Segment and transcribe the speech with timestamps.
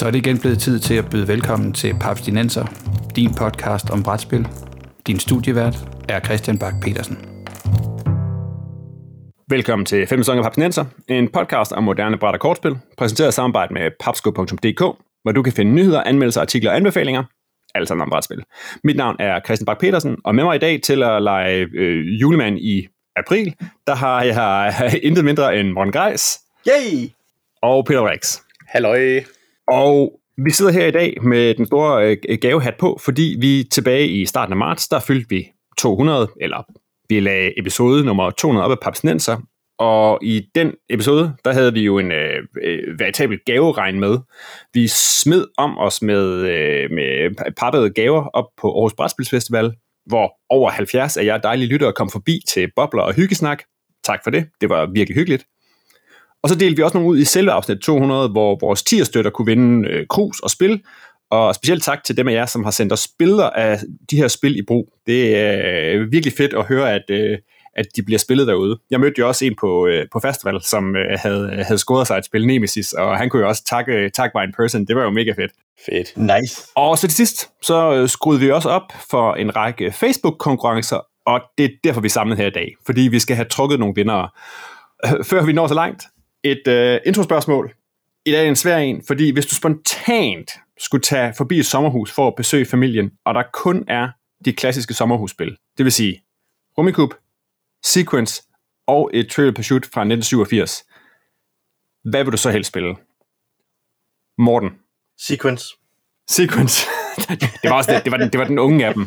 [0.00, 2.64] Så er det igen blevet tid til at byde velkommen til Papstinenser,
[3.16, 4.48] din podcast om brætspil.
[5.06, 5.76] Din studievært
[6.08, 7.18] er Christian Bak petersen
[9.50, 10.18] Velkommen til 5.
[10.18, 14.80] sæson af Papstinenser, en podcast om moderne bræt og kortspil, præsenteret i samarbejde med papsko.dk,
[15.22, 17.24] hvor du kan finde nyheder, anmeldelser, artikler og anbefalinger,
[17.74, 18.42] alt sammen om brætspil.
[18.84, 22.20] Mit navn er Christian Bak petersen og med mig i dag til at lege øh,
[22.20, 23.54] julemand i april,
[23.86, 24.74] der har jeg
[25.08, 26.38] intet mindre end Morten Greis.
[26.68, 27.08] Yay!
[27.62, 28.38] Og Peter Rex.
[28.68, 29.22] Halløj!
[29.70, 34.08] Og vi sidder her i dag med den store øh, gavehat på, fordi vi tilbage
[34.08, 35.48] i starten af marts, der fyldte vi
[35.78, 36.62] 200, eller
[37.08, 39.36] vi lagde episode nummer 200 op af Papsnenser,
[39.80, 44.18] og i den episode, der havde vi jo en øh, øh, veritabel gaveregn med.
[44.74, 49.72] Vi smed om os med, øh, med pappede gaver op på Aarhus Brætspilsfestival,
[50.06, 53.62] hvor over 70 af jer dejlige lyttere kom forbi til bobler og hyggesnak.
[54.04, 55.44] Tak for det, det var virkelig hyggeligt.
[56.42, 59.46] Og så delte vi også nogle ud i selve afsnit 200, hvor vores tierstøtter kunne
[59.46, 60.82] vinde øh, krus og spil.
[61.30, 63.78] Og specielt tak til dem af jer, som har sendt os billeder af
[64.10, 64.92] de her spil i brug.
[65.06, 67.38] Det er øh, virkelig fedt at høre, at, øh,
[67.76, 68.78] at de bliver spillet derude.
[68.90, 72.18] Jeg mødte jo også en på, øh, på festival, som øh, havde, havde scoret sig
[72.18, 74.84] et spil Nemesis, og han kunne jo også takke, takke mig in person.
[74.84, 75.52] Det var jo mega fedt.
[75.86, 76.16] Fedt.
[76.16, 76.62] Nice.
[76.74, 81.40] Og så til sidst, så øh, skruede vi også op for en række Facebook-konkurrencer, og
[81.58, 82.74] det er derfor, vi er samlet her i dag.
[82.86, 84.28] Fordi vi skal have trukket nogle vindere.
[85.30, 86.02] Før vi når så langt,
[86.44, 87.74] et øh, introspørgsmål.
[88.24, 92.12] I dag er en svær en, fordi hvis du spontant skulle tage forbi et sommerhus
[92.12, 94.08] for at besøge familien, og der kun er
[94.44, 96.22] de klassiske sommerhusspil, det vil sige
[96.78, 97.14] Rummikub,
[97.84, 98.42] Sequence
[98.86, 100.84] og et Trivial Pursuit fra 1987,
[102.04, 102.96] hvad vil du så helst spille?
[104.38, 104.70] Morten?
[105.18, 105.64] Sequence.
[106.28, 106.86] Sequence.
[107.62, 109.06] det var også det, det var den, det var den unge af dem.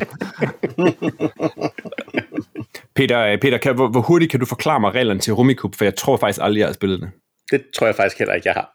[2.96, 5.94] Peter, Peter kan, hvor, hvor hurtigt kan du forklare mig reglerne til Rummikub, for jeg
[5.94, 7.10] tror faktisk aldrig, jeg har spillet det.
[7.50, 8.72] Det tror jeg faktisk heller ikke, jeg har.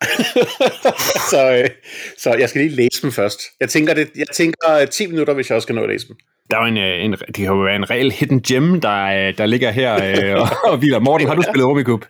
[1.31, 1.69] så, øh,
[2.17, 3.41] så jeg skal lige læse dem først.
[3.59, 6.07] Jeg tænker, det, jeg tænker 10 øh, minutter, hvis jeg også skal nå at læse
[6.07, 6.15] dem.
[6.51, 9.31] Der er jo en, øh, en, det kan jo være en reel hidden gem, der,
[9.31, 9.91] der ligger her
[10.41, 10.99] og, og hviler.
[10.99, 12.05] Morten, har du spillet Rummikub?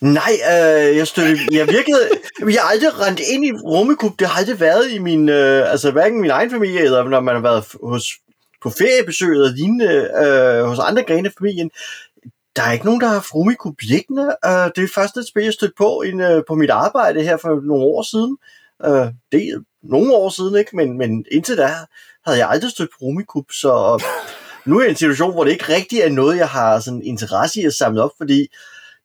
[0.00, 2.02] Nej, øh, jeg, støtte, jeg virkede,
[2.40, 4.12] jeg har aldrig rendt ind i Rummikub.
[4.18, 7.34] Det har aldrig været i min, øh, altså hverken min egen familie, eller når man
[7.34, 8.04] har været hos,
[8.64, 9.92] på feriebesøg og lignende
[10.24, 11.70] øh, hos andre grene af familien
[12.56, 15.74] der er ikke nogen, der har haft Rummikub øh, det er første spil, jeg stødte
[15.76, 18.38] på en, øh, på mit arbejde her for nogle år siden.
[18.84, 20.76] Øh, det er nogle år siden, ikke?
[20.76, 21.70] Men, men indtil da
[22.26, 24.02] havde jeg aldrig stødt på Rumikub, så
[24.64, 27.02] nu er jeg i en situation, hvor det ikke rigtig er noget, jeg har sådan
[27.02, 28.46] interesse i at samle op, fordi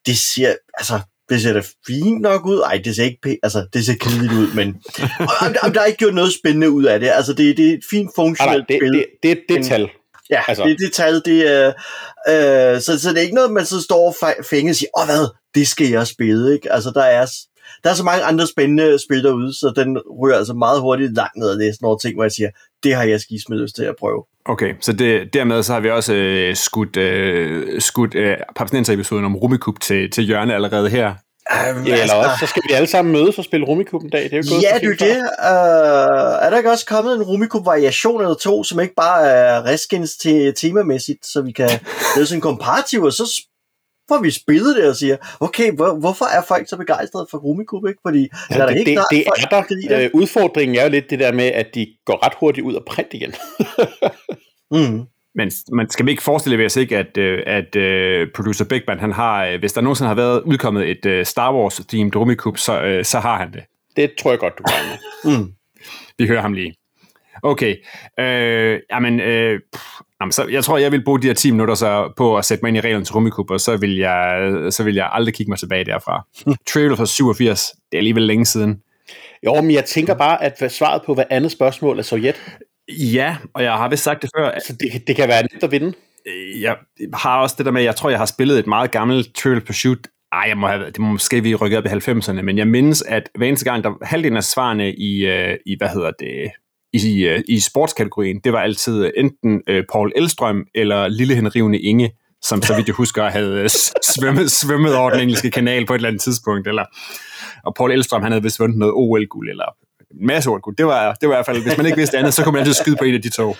[0.06, 1.00] det ser, altså,
[1.30, 2.60] det ser da fint nok ud.
[2.60, 4.68] Ej, det ser ikke pæ- altså, det ser kedeligt ud, men
[5.62, 7.08] og, der er ikke gjort noget spændende ud af det.
[7.08, 8.92] Altså, det, det er et fint funktionelt det, spil.
[8.92, 9.90] Det, det, det, det er tal.
[10.30, 10.64] Ja, altså.
[10.64, 11.66] det, det tal, det er...
[12.28, 14.14] Øh, så, så det er ikke noget, man så står og
[14.50, 16.72] fænge og siger, åh hvad, det skal jeg spille, ikke?
[16.72, 17.26] Altså, der er,
[17.84, 21.36] der er så mange andre spændende spil derude, så den ryger altså meget hurtigt langt
[21.36, 22.50] ned af det, sådan nogle ting, hvor jeg siger,
[22.82, 24.24] det har jeg skismet lyst til at prøve.
[24.44, 29.36] Okay, så det, dermed så har vi også øh, skudt, øh, skudt øh, Papsnenser-episoden om
[29.36, 31.14] Rummikub til, til hjørne allerede her.
[31.50, 34.22] Um, ja, eller også, så skal vi alle sammen mødes og spille Rummikub en dag.
[34.22, 35.16] Det er jo gået ja, det er det.
[35.16, 40.16] Uh, er der ikke også kommet en Rummikub-variation eller to, som ikke bare er reskins
[40.16, 41.70] til temamæssigt, så vi kan
[42.16, 43.42] lave sådan en komparativ, og så
[44.10, 47.86] får vi spillet det og siger, okay, hvor, hvorfor er folk så begejstrede for Rummikub,
[47.88, 48.00] ikke?
[48.06, 50.04] Fordi ja, der er det, helt det, klart, det er der.
[50.04, 52.84] Øh, udfordringen er jo lidt det der med, at de går ret hurtigt ud og
[52.86, 53.34] print igen.
[54.76, 55.00] mm.
[55.34, 59.46] Men man skal ikke forestille sig ikke, at, øh, at uh, producer Beckman, han har,
[59.46, 63.18] øh, hvis der nogensinde har været udkommet et uh, Star Wars-themed Rummikub, så, uh, så
[63.18, 63.62] har han det.
[63.96, 64.74] Det tror jeg godt, du kan
[65.24, 65.52] mm.
[66.18, 66.74] Vi hører ham lige.
[67.42, 67.76] Okay.
[68.20, 69.60] Uh, jamen, uh,
[70.20, 72.64] jamen, så, jeg tror, jeg vil bruge de her 10 minutter så på at sætte
[72.64, 75.50] mig ind i reglerne til Rummikub, og så vil jeg, så vil jeg aldrig kigge
[75.50, 76.26] mig tilbage derfra.
[76.68, 78.82] Trailer fra 87, det er alligevel længe siden.
[79.46, 82.58] Jo, men jeg tænker bare, at svaret på hver andet spørgsmål er Sovjet.
[82.88, 84.58] Ja, og jeg har vist sagt det før.
[84.66, 85.92] Så det, det kan være nemt at vinde.
[86.26, 86.76] Øh, jeg
[87.14, 90.08] har også det der med, jeg tror, jeg har spillet et meget gammelt Trivial Pursuit.
[90.32, 93.02] Ej, jeg må have, det må måske vi rykke op i 90'erne, men jeg mindes,
[93.02, 96.50] at hver eneste gang, der halvdelen af svarene i, uh, i hvad hedder det,
[96.92, 102.10] i, uh, i sportskategorien, det var altid enten uh, Paul Elstrøm eller Lille Henrivende Inge,
[102.42, 103.68] som så vidt jeg husker havde
[104.14, 106.68] svømmet, svømmet over den engelske kanal på et eller andet tidspunkt.
[106.68, 106.84] Eller,
[107.64, 109.64] og Paul Elstrøm, han havde vist vundet noget OL-guld, eller
[110.20, 110.76] en masse OL-guld.
[110.76, 112.60] Det var, det var i hvert fald, hvis man ikke vidste andet, så kunne man
[112.60, 113.56] altid skyde på en af de to.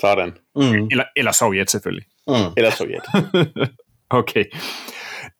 [0.00, 0.32] Sådan.
[0.56, 0.88] Mm.
[0.90, 2.04] Eller, eller Sovjet selvfølgelig.
[2.28, 2.34] Mm.
[2.56, 3.02] Eller Sovjet.
[4.20, 4.44] okay.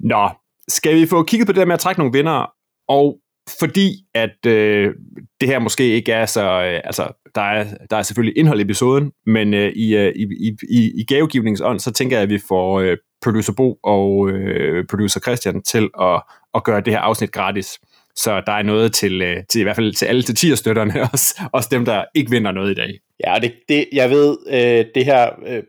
[0.00, 0.30] Nå,
[0.68, 2.46] skal vi få kigget på det der med at trække nogle vinder,
[2.88, 3.18] og
[3.60, 4.94] fordi at øh,
[5.40, 8.62] det her måske ikke er så, øh, altså der er, der er selvfølgelig indhold i
[8.62, 12.80] episoden, men øh, i, øh, i, i, i gavegivningsånd, så tænker jeg, at vi får
[12.80, 16.22] øh, producer Bo og øh, producer Christian til at,
[16.54, 17.78] at gøre det her afsnit gratis.
[18.16, 21.02] Så der er noget til, øh, til i hvert fald til alle til 10 støtterne,
[21.12, 22.90] også, også dem, der ikke vinder noget i dag.
[23.26, 25.62] Ja, det, det, jeg ved, øh, det her, øh,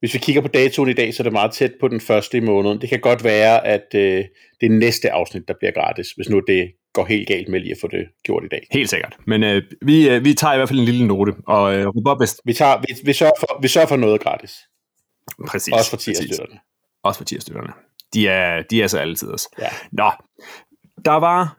[0.00, 2.36] hvis vi kigger på datoen i dag, så er det meget tæt på den første
[2.38, 2.80] i måneden.
[2.80, 4.24] Det kan godt være, at øh,
[4.60, 7.72] det er næste afsnit, der bliver gratis, hvis nu det går helt galt med lige
[7.72, 8.66] at få det gjort i dag.
[8.70, 9.16] Helt sikkert.
[9.26, 12.20] Men øh, vi, øh, vi tager i hvert fald en lille note, og øh, Bob
[12.20, 14.52] Vest, Vi, tager, vi, vi, sørger for, vi sørger for noget gratis.
[15.48, 15.74] præcis.
[15.74, 16.18] Også for præcis.
[16.18, 16.58] 10-støtterne.
[17.02, 17.72] Også for støtterne.
[18.14, 19.48] De er, de er så altid også.
[19.58, 19.68] Ja.
[19.92, 20.10] Nå,
[21.04, 21.58] der var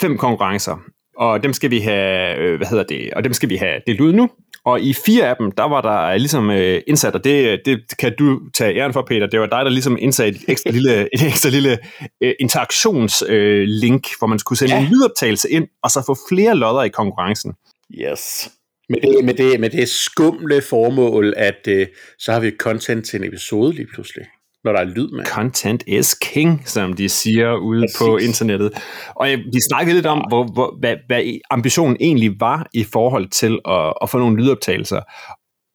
[0.00, 0.76] fem konkurrencer,
[1.16, 4.00] og dem skal vi have, øh, hvad hedder det, og dem skal vi have delt
[4.00, 4.30] ud nu.
[4.64, 8.12] Og i fire af dem, der var der ligesom øh, indsat, og det, det kan
[8.18, 11.22] du tage æren for, Peter, det var dig, der ligesom indsatte et ekstra lille, et
[11.26, 11.78] ekstra lille
[12.20, 14.80] øh, interaktionslink, øh, link, hvor man skulle sende Ja.
[14.80, 17.52] en lydoptagelse ind, og så få flere lodder i konkurrencen.
[17.94, 18.50] Yes.
[18.88, 21.86] Med det, med det, med det skumle formål, at øh,
[22.18, 24.26] så har vi content til en episode lige pludselig,
[24.64, 25.24] når der er lyd med.
[25.24, 27.98] Content is king, som de siger ude Præcis.
[27.98, 28.72] på internettet.
[29.14, 33.58] Og vi snakkede lidt om, hvor, hvor, hvad, hvad ambitionen egentlig var i forhold til
[33.68, 35.00] at, at få nogle lydoptagelser.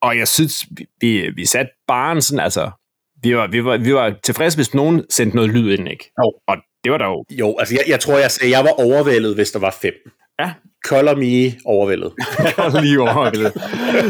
[0.01, 0.53] Og jeg synes,
[1.01, 2.71] vi, vi, satte baren sådan, altså,
[3.23, 6.11] vi var, vi, var, vi var tilfredse, hvis nogen sendte noget lyd ind, ikke?
[6.23, 6.33] Jo.
[6.47, 7.25] Og det var der jo.
[7.31, 9.93] Jo, altså jeg, jeg tror, jeg sagde, jeg var overvældet, hvis der var fem.
[10.39, 10.53] Ja,
[10.85, 12.13] Color me overvældet.
[12.83, 13.29] lige over.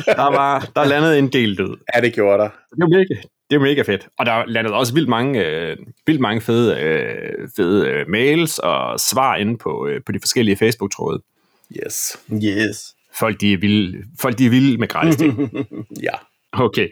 [0.05, 1.75] Der var der landede en del lyd.
[1.95, 2.49] Ja, det gjorde der.
[2.49, 4.07] Det var mega, det var mega fedt.
[4.19, 8.99] Og der landede også vildt mange, øh, vildt mange fede, øh, fede øh, mails og
[8.99, 11.21] svar inde på, øh, på de forskellige Facebook-tråde.
[11.85, 12.17] Yes.
[12.43, 12.93] Yes.
[13.19, 15.51] Folk, de er vilde, folk, de er vilde med gratis ting.
[16.03, 16.13] Ja.
[16.51, 16.87] Okay.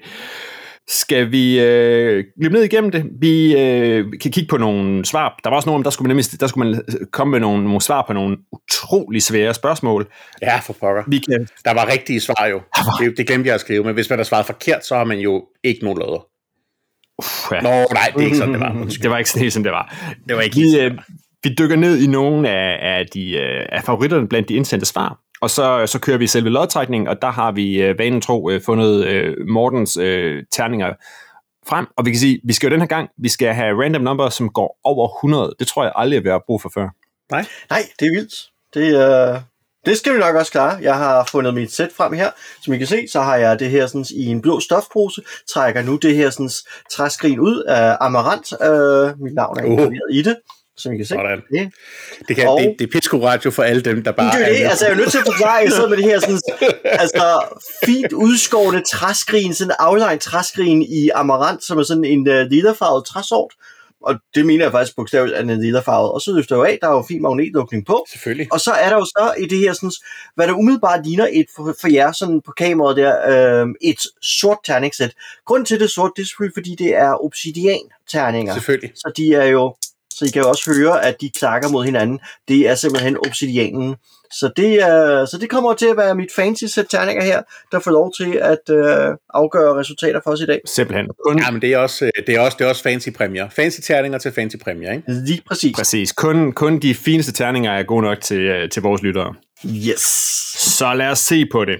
[0.88, 3.06] Skal vi øh, løbe ned igennem det?
[3.20, 5.40] Vi øh, kan kigge på nogle svar.
[5.44, 7.82] Der var også nogle, der skulle man, nemlig, der skulle man komme med nogle, nogle
[7.82, 10.08] svar på nogle utrolig svære spørgsmål.
[10.42, 11.04] Ja, for pokker.
[11.08, 12.62] Vi kan, Der var rigtige svar jo.
[13.00, 15.20] Det, det glemte jeg at skrive, men hvis man har svaret forkert, så har man
[15.20, 16.28] jo ikke nogen lodder.
[17.18, 17.62] Uff, ja.
[17.62, 18.74] Nå, nej, det er ikke sådan, det var.
[18.81, 19.04] Undskyld.
[19.04, 19.96] Det var ikke som det var.
[20.28, 20.92] Det var ikke Vi, øh,
[21.44, 25.20] vi dykker ned i nogle af, af, de, øh, af favoritterne blandt de indsendte svar,
[25.42, 28.62] og så, så kører vi selve lodtrækningen, og der har vi øh, vanen tro øh,
[28.62, 30.94] fundet øh, Mortens øh, terninger
[31.68, 34.02] frem, og vi kan sige, vi skal jo den her gang, vi skal have random
[34.02, 35.54] number, som går over 100.
[35.60, 36.90] Det tror jeg aldrig, vi har brug for før.
[37.32, 37.46] Nej.
[37.70, 38.50] Nej, det er vildt.
[38.74, 39.42] Det, øh,
[39.86, 40.78] det skal vi nok også klare.
[40.82, 42.31] Jeg har fundet mit sæt frem her.
[42.62, 45.22] Som I kan se, så har jeg det her sådan, i en blå stofpose.
[45.54, 46.50] Trækker nu det her sådan,
[46.92, 48.54] træskrin ud af Amarant.
[48.62, 49.72] Øh, mit navn er Uh.
[49.72, 50.38] inkluderet i det.
[50.77, 51.10] Som I kan se.
[51.10, 51.42] Sådan.
[51.51, 51.72] Det.
[52.27, 54.54] Det, kan, Og- det, det er pitch radio for alle dem, der bare Det er
[54.54, 56.39] det, altså jeg er nødt til at forklare, jeg sidder med det her sådan,
[57.04, 57.42] altså
[57.86, 63.06] fint udskårne træskrin, sådan en aflejret træskrin i Amarant, som er sådan en uh, lilafarvet
[63.06, 63.54] træsort,
[64.01, 66.63] og det mener jeg faktisk bogstaveligt, at den er lilafarvet, og så løfter jeg jo
[66.63, 68.48] af, der er jo fin magnetlukning på, Selvfølgelig.
[68.54, 69.92] og så er der jo så i det her, sådan,
[70.36, 74.57] hvad der umiddelbart ligner et for, for jer sådan på kameraet der, øh, et sort
[74.66, 75.12] terningsæt.
[75.45, 78.54] Grunden til det sort, det er selvfølgelig, fordi det er obsidian-terninger.
[78.54, 78.92] Selvfølgelig.
[78.95, 79.75] Så de er jo,
[80.18, 82.20] så I kan jo også høre, at de klakker mod hinanden.
[82.48, 83.96] Det er simpelthen obsidianen.
[84.32, 87.42] Så det, er, så det kommer til at være mit fancy sæt terninger her,
[87.72, 90.62] der får lov til at øh, afgøre resultater for os i dag.
[90.66, 91.08] Simpelthen.
[91.28, 93.50] Kun, Ja, men det er også, øh, det er også, det er også fancy præmier.
[93.50, 95.04] Fancy terninger til fancy præmier, ikke?
[95.12, 95.76] Lige præcis.
[95.76, 96.12] Præcis.
[96.12, 99.34] Kun, kun de fineste terninger er gode nok til, øh, til vores lyttere.
[99.66, 100.02] Yes.
[100.78, 101.80] Så lad os se på det.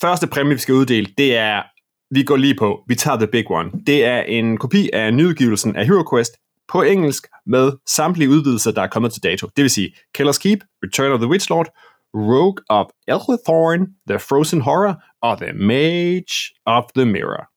[0.00, 1.62] Første præmie, vi skal uddele, det er,
[2.10, 3.70] vi går lige på, vi tager the big one.
[3.86, 6.32] Det er en kopi af nyudgivelsen af HeroQuest
[6.68, 9.46] på engelsk med samtlige udvidelser, der er kommet til dato.
[9.56, 11.66] Det vil sige Killer's Keep, Return of the Witch Lord,
[12.14, 16.34] Rogue of Elthorn, The Frozen Horror og The Mage
[16.66, 17.48] of the Mirror.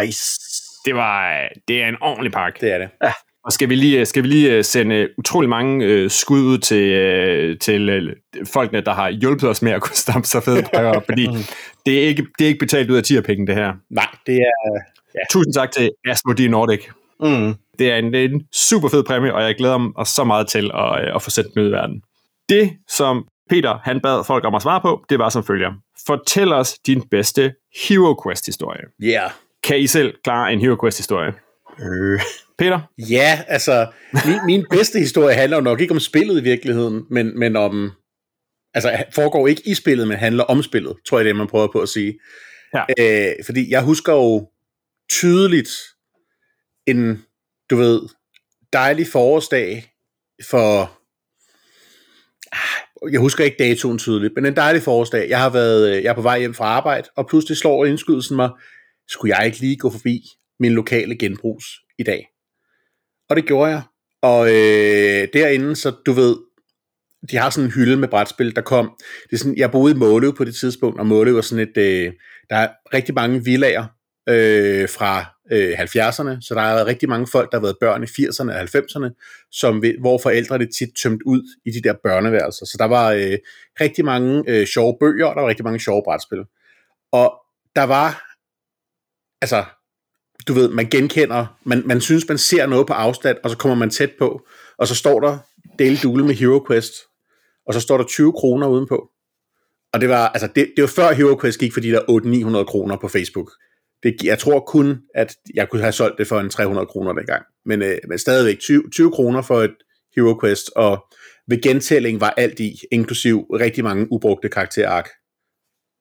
[0.00, 0.40] Nice.
[0.84, 2.58] Det var det er en ordentlig pakke.
[2.60, 2.88] Det er det.
[3.44, 6.90] Og skal vi lige, skal vi lige øh, sende utrolig mange øh, skud ud til,
[6.90, 8.16] øh, til øh,
[8.52, 11.28] folkene, der har hjulpet os med at kunne stampe så fede pakker fordi
[11.86, 13.72] det er, ikke, det er ikke betalt ud af tierpenge, det her.
[13.90, 14.78] Nej, det er...
[15.30, 16.88] Tusind tak til Asmodee Nordic.
[17.20, 17.54] Mm.
[17.78, 20.48] Det er en, det er en super fed præmie, og jeg glæder mig så meget
[20.48, 22.02] til at, øh, at få sendt den ud i verden.
[22.48, 25.72] Det, som Peter han bad folk om at svare på, det var som følger.
[26.06, 27.54] Fortæl os din bedste
[27.88, 28.84] Hero Quest-historie.
[29.02, 29.30] Yeah.
[29.62, 31.32] Kan I selv klare en Hero Quest-historie?
[31.80, 32.20] Øh.
[32.58, 32.80] Peter?
[32.98, 37.38] Ja, altså, min, min bedste historie handler jo nok ikke om spillet i virkeligheden, men,
[37.38, 37.92] men om...
[38.74, 41.68] Altså, foregår ikke i spillet, men handler om spillet, tror jeg det er, man prøver
[41.72, 42.18] på at sige.
[42.74, 42.84] Ja.
[42.98, 44.48] Øh, fordi jeg husker jo
[45.10, 45.70] tydeligt
[46.86, 47.24] en,
[47.72, 48.00] du ved,
[48.72, 49.92] dejlig forårsdag
[50.50, 50.98] for...
[52.52, 55.28] Ah, Jeg husker ikke datoen tydeligt, men en dejlig forårsdag.
[55.28, 58.36] Jeg har været, øh, jeg er på vej hjem fra arbejde, og pludselig slår indskydelsen
[58.36, 58.50] mig,
[59.08, 60.22] skulle jeg ikke lige gå forbi
[60.60, 61.66] min lokale genbrugs
[61.98, 62.26] i dag?
[63.30, 63.82] Og det gjorde jeg.
[64.22, 66.36] Og øh, derinde, så du ved,
[67.30, 68.92] de har sådan en hylde med brætspil, der kom.
[69.30, 71.76] Det er sådan, jeg boede i Måløv på det tidspunkt, og Måløv er sådan et,
[71.76, 72.12] øh,
[72.50, 73.86] der er rigtig mange villager
[74.28, 78.06] øh, fra øh, 70'erne, så der er rigtig mange folk, der har været børn i
[78.06, 82.66] 80'erne og 90'erne, som, hvor forældrene tit tømt ud i de der børneværelser.
[82.66, 83.38] Så der var øh,
[83.80, 86.44] rigtig mange øh, sjove bøger, og der var rigtig mange sjove brætspil.
[87.12, 87.34] Og
[87.76, 88.36] der var,
[89.40, 89.64] altså,
[90.48, 93.74] du ved, man genkender, man, man synes, man ser noget på afstand, og så kommer
[93.74, 94.46] man tæt på,
[94.78, 95.38] og så står der
[95.78, 96.92] Dale Dule med Hero Quest,
[97.66, 99.08] og så står der 20 kroner udenpå.
[99.92, 102.00] Og det var, altså, det, det var før Hero Quest gik for de der
[102.60, 103.50] 800-900 kroner på Facebook.
[104.02, 107.44] Det, jeg tror kun, at jeg kunne have solgt det for en 300 kroner dengang.
[107.64, 109.74] Men, øh, men stadigvæk 20, 20 kroner for et
[110.16, 111.04] Hero Quest, og
[111.48, 115.08] ved gentælling var alt i, inklusiv rigtig mange ubrugte karakterark.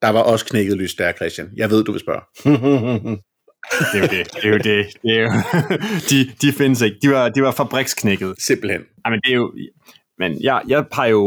[0.01, 1.49] Der var også knækket lys der, Christian.
[1.55, 2.21] Jeg ved, du vil spørge.
[3.93, 4.33] Det er jo det.
[4.35, 4.85] Det er jo det.
[5.03, 5.29] det er jo,
[6.09, 6.97] de, de findes ikke.
[7.01, 8.35] De var, de var fabriksknækket.
[8.39, 8.81] Simpelthen.
[9.05, 9.53] Ej, men det er jo...
[10.21, 11.23] Men jeg, jeg har jo...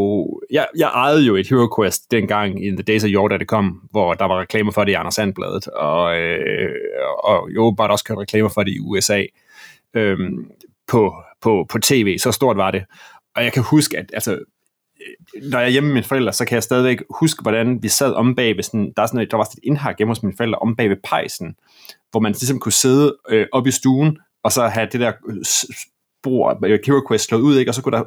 [0.50, 3.48] Jeg, jeg ejede jo et Hero Quest dengang i The Days of Yore, da det
[3.48, 6.74] kom, hvor der var reklamer for det i Anders Sandbladet, og, øh,
[7.24, 9.22] og jo bare også kørte reklamer for det i USA
[9.94, 10.18] øh,
[10.88, 12.18] på, på, på tv.
[12.18, 12.84] Så stort var det.
[13.36, 16.44] Og jeg kan huske, at altså, øh, når jeg er hjemme med mine forældre, så
[16.44, 19.36] kan jeg stadigvæk huske, hvordan vi sad om bag ved sådan, der, er sådan der
[19.36, 21.54] var sådan et indhak hjemme hos mine forældre, om bag ved pejsen,
[22.10, 25.36] hvor man ligesom kunne sidde øh, op i stuen, og så have det der øh,
[26.22, 27.70] bord, øh, HeroQuest Hero Quest slået ud, ikke?
[27.70, 28.04] og så kunne der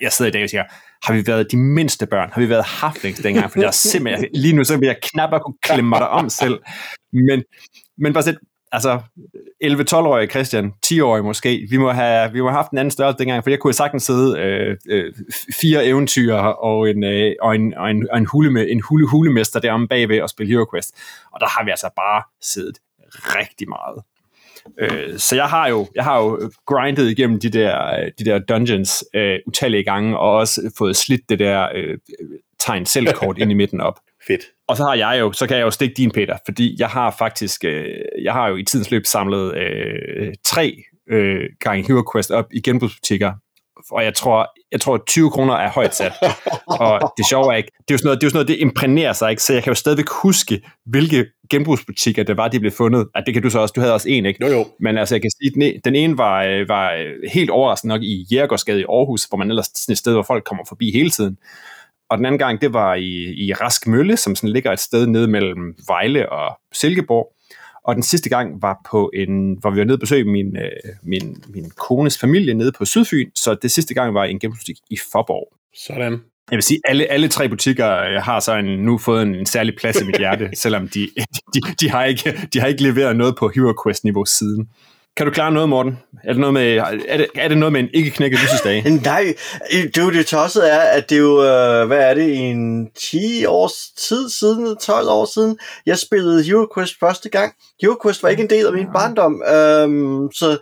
[0.00, 0.64] jeg, sidder i dag og siger,
[1.04, 2.30] har vi været de mindste børn?
[2.32, 3.52] Har vi været haflings dengang?
[3.52, 6.58] For jeg simpelthen, lige nu så vil jeg knap at kunne klemme dig om selv.
[7.12, 7.42] Men,
[7.98, 8.36] men bare sæt,
[8.72, 9.00] altså
[9.64, 13.42] 11-12-årige Christian, 10-årige måske, vi må, have, vi må have haft en anden størrelse dengang,
[13.42, 15.12] for jeg kunne sagtens sidde øh, øh,
[15.60, 19.06] fire eventyr og en, øh, og en, og en, og en, hule med, en hule,
[19.06, 20.94] hulemester deromme bagved og spille Hero Quest.
[21.32, 22.78] Og der har vi altså bare siddet
[23.14, 24.02] rigtig meget.
[24.80, 29.04] Øh, så jeg har jo jeg har jo grindet igennem de der de der dungeons
[29.14, 31.98] øh, utallige gange og også fået slidt det der øh,
[32.58, 34.00] tegn selv kort ind i midten op.
[34.26, 34.40] Fedt.
[34.68, 37.14] Og så har jeg jo, så kan jeg jo stikke din, Peter, fordi jeg har
[37.18, 42.30] faktisk, øh, jeg har jo i tidens løb samlet øh, tre øh, gange Hero Quest
[42.30, 43.32] op i genbrugsbutikker,
[43.90, 46.12] og jeg tror, jeg tror 20 kroner er højt sat.
[46.80, 48.48] og det sjove er ikke, det er jo sådan noget, det, er jo sådan noget,
[48.48, 52.60] det imprægnerer sig ikke, så jeg kan jo stadigvæk huske, hvilke genbrugsbutikker det var, de
[52.60, 53.08] blev fundet.
[53.14, 54.46] At det kan du så også, du havde også en, ikke?
[54.46, 54.66] Jo, jo.
[54.80, 57.94] Men altså, jeg kan sige, den, e- den ene var, øh, var øh, helt overraskende
[57.94, 60.90] nok i Jægergårdsgade i Aarhus, hvor man ellers sådan et sted, hvor folk kommer forbi
[60.94, 61.36] hele tiden.
[62.10, 65.06] Og den anden gang, det var i, i Rask Mølle, som sådan ligger et sted
[65.06, 67.32] nede mellem Vejle og Silkeborg.
[67.90, 70.70] Og den sidste gang var på en, hvor vi var nede og besøge min, øh,
[71.02, 74.98] min, min kones familie nede på Sydfyn, så det sidste gang var en genbrugsbutik i
[75.12, 75.52] Forborg.
[75.76, 76.12] Sådan.
[76.50, 79.46] Jeg vil sige, alle, alle tre butikker øh, har så en, nu fået en, en
[79.46, 81.08] særlig plads i mit hjerte, selvom de,
[81.54, 84.68] de, de, har ikke, de har ikke leveret noget på Hero Quest-niveau siden.
[85.16, 85.98] Kan du klare noget, Morten?
[86.24, 86.76] Er det noget med,
[87.08, 88.90] er det, er det noget med en ikke knækket lysestage?
[88.90, 89.34] Nej,
[89.70, 92.90] det er jo det tosset er, at det er jo, øh, hvad er det, en
[92.90, 97.54] 10 års tid siden, 12 år siden, jeg spillede Hero Quest første gang.
[97.82, 100.58] Hero Quest var ikke en del af min barndom, øhm, så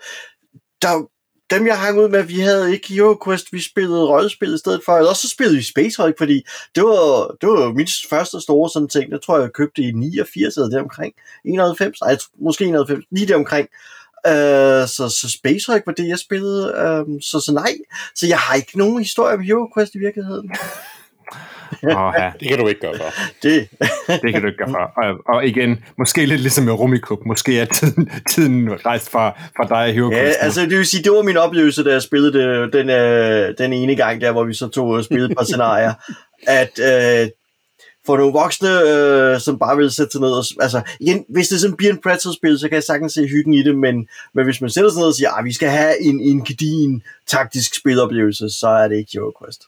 [0.82, 1.08] der,
[1.50, 4.80] dem jeg hang ud med, vi havde ikke Hero Quest, vi spillede rollespil i stedet
[4.84, 6.42] for, eller også så spillede vi Space Hulk, fordi
[6.74, 10.56] det var, det var min første store sådan ting, jeg tror jeg købte i 89
[10.56, 11.12] eller deromkring,
[11.44, 13.68] 91, nej, måske 91, lige deromkring,
[14.26, 16.64] Uh, så, så Space Hulk var det, jeg spillede.
[16.66, 17.74] Uh, så, så nej.
[18.14, 20.50] Så jeg har ikke nogen historie om Hero Quest i virkeligheden.
[21.82, 23.04] Åh, ja, Det kan du ikke gøre for.
[23.42, 23.68] Det.
[24.22, 25.02] det kan du ikke gøre for.
[25.02, 27.18] Og, og igen, måske lidt ligesom med Rummikub.
[27.26, 31.02] Måske er tiden, tiden rejst fra, fra dig og Hero ja, altså det vil sige,
[31.02, 34.44] det var min oplevelse, da jeg spillede det, den, øh, den ene gang der, hvor
[34.44, 35.94] vi så tog og spillede et par scenarier,
[36.60, 37.28] at øh,
[38.08, 40.44] for nogle voksne, øh, som bare vil sætte sig ned og...
[40.60, 43.54] Altså, igen, hvis det er sådan bliver en pretzel-spil, så kan jeg sagtens se hyggen
[43.54, 46.02] i det, men, men hvis man sætter sig ned og siger, at vi skal have
[46.02, 49.62] en, en gedin taktisk spiloplevelse, så er det ikke Hero Quest.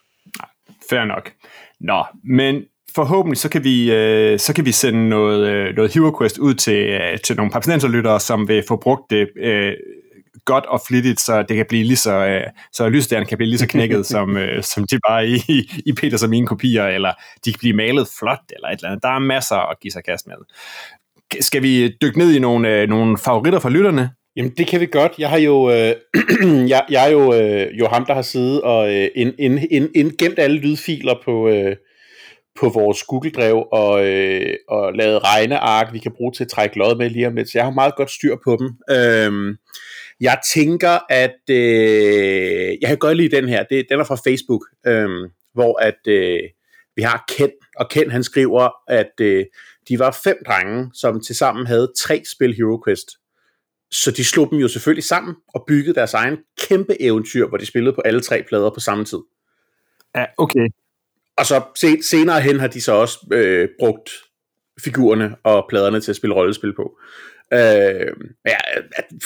[0.90, 1.32] Fair nok.
[1.80, 2.62] Nå, men
[2.94, 6.54] forhåbentlig så kan vi, øh, så kan vi sende noget, øh, noget Hero Quest ud
[6.54, 9.72] til, øh, til nogle papsnenserlyttere, som vil få brugt det øh,
[10.44, 12.42] godt og flittigt, så det kan blive lige så, øh,
[12.72, 15.40] så lysstjernen kan blive lige så knækket, som, øh, som de bare i,
[15.86, 17.12] i, Peters og mine kopier, eller
[17.44, 19.02] de kan blive malet flot, eller et eller andet.
[19.02, 20.36] Der er masser at give sig kast med.
[21.40, 24.10] Skal vi dykke ned i nogle, øh, nogle favoritter fra lytterne?
[24.36, 25.12] Jamen, det kan vi godt.
[25.18, 25.94] Jeg har jo, øh,
[26.72, 29.88] jeg, jeg er jo, øh, jo ham, der har siddet og øh, ind, ind, ind,
[29.94, 31.76] ind, gemt alle lydfiler på, øh,
[32.60, 36.96] på vores Google-drev og, øh, og lavet regneark, vi kan bruge til at trække lod
[36.96, 37.48] med lige om lidt.
[37.48, 38.96] Så jeg har meget godt styr på dem.
[38.96, 39.56] Øhm,
[40.20, 43.64] jeg tænker, at øh, jeg kan godt lide den her.
[43.64, 45.08] Det, den er fra Facebook, øh,
[45.54, 46.40] hvor at øh,
[46.96, 49.44] vi har Ken, og Ken han skriver, at øh,
[49.88, 53.10] de var fem drenge, som tilsammen havde tre spil Hero Quest.
[53.90, 57.66] Så de slog dem jo selvfølgelig sammen og byggede deres egen kæmpe eventyr, hvor de
[57.66, 59.18] spillede på alle tre plader på samme tid.
[60.16, 60.68] Ja, okay.
[61.36, 64.10] Og så se, senere hen har de så også øh, brugt
[64.80, 66.98] figurerne og pladerne til at spille rollespil på.
[67.52, 68.12] Øh,
[68.44, 68.60] men jeg,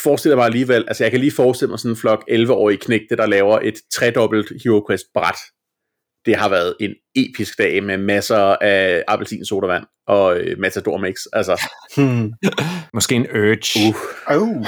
[0.03, 3.27] forestiller mig alligevel, altså jeg kan lige forestille mig sådan en flok 11-årige knægte, der
[3.27, 5.37] laver et tredobbelt Hero Quest bræt.
[6.27, 11.15] Det har været en episk dag med masser af appelsin sodavand og øh, Matador Mix.
[11.33, 11.63] Altså,
[11.97, 12.33] Hmm.
[12.95, 13.89] Måske en Urge.
[13.89, 13.95] uh,
[14.37, 14.67] Oh.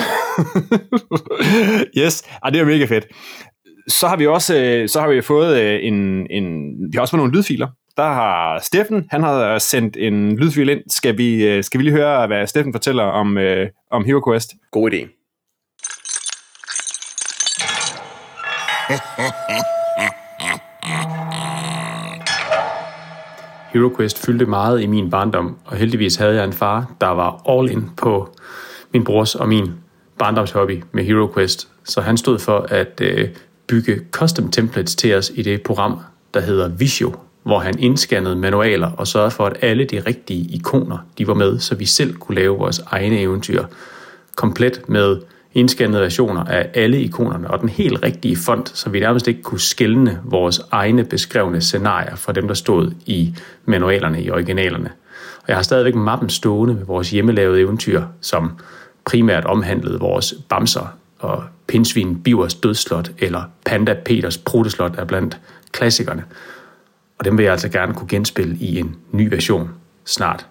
[2.03, 3.07] yes, ah, det er mega fedt.
[3.89, 6.45] Så har vi også øh, så har vi fået øh, en, en
[6.93, 7.69] vi har også fået nogle lydfiler.
[7.97, 10.81] Der har Steffen, han har sendt en lydfil ind.
[10.91, 14.51] Skal vi, øh, skal vi lige høre, hvad Steffen fortæller om, øh, om Hero Quest?
[14.71, 15.17] god idé.
[23.73, 27.71] HeroQuest fyldte meget i min barndom, og heldigvis havde jeg en far, der var all
[27.71, 28.35] in på
[28.93, 29.73] min brors og min
[30.19, 31.69] barndomshobby med HeroQuest.
[31.85, 33.29] Så han stod for at øh,
[33.67, 35.99] bygge custom templates til os i det program,
[36.35, 37.15] der hedder Visio,
[37.47, 41.59] hvor han indscannede manualer og sørgede for, at alle de rigtige ikoner de var med,
[41.59, 43.65] så vi selv kunne lave vores egne eventyr
[44.37, 45.17] komplet med
[45.55, 49.61] indscannede versioner af alle ikonerne og den helt rigtige font, så vi nærmest ikke kunne
[49.61, 53.35] skelne vores egne beskrevne scenarier fra dem, der stod i
[53.65, 54.91] manualerne i originalerne.
[55.39, 58.53] Og jeg har stadigvæk mappen stående med vores hjemmelavede eventyr, som
[59.05, 65.39] primært omhandlede vores bamser og pindsvin Bivers dødslot eller Panda Peters pruteslot er blandt
[65.73, 66.25] klassikerne.
[67.19, 69.71] Og dem vil jeg altså gerne kunne genspille i en ny version
[70.05, 70.47] snart.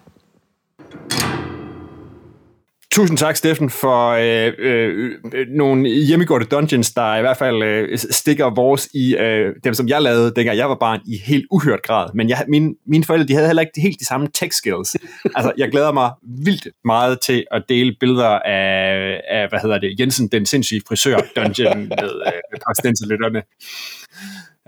[2.96, 7.98] Tusind tak, Steffen, for øh, øh, øh, nogle hjemmegårde dungeons, der i hvert fald øh,
[7.98, 11.82] stikker vores i øh, dem, som jeg lavede, dengang jeg var barn, i helt uhørt
[11.82, 12.08] grad.
[12.14, 14.96] Men jeg, mine, mine forældre, de havde heller ikke helt de samme tech skills.
[15.36, 20.00] altså, jeg glæder mig vildt meget til at dele billeder af, af hvad hedder det,
[20.00, 23.42] Jensen, den sindssyge frisør dungeon med, øh, med.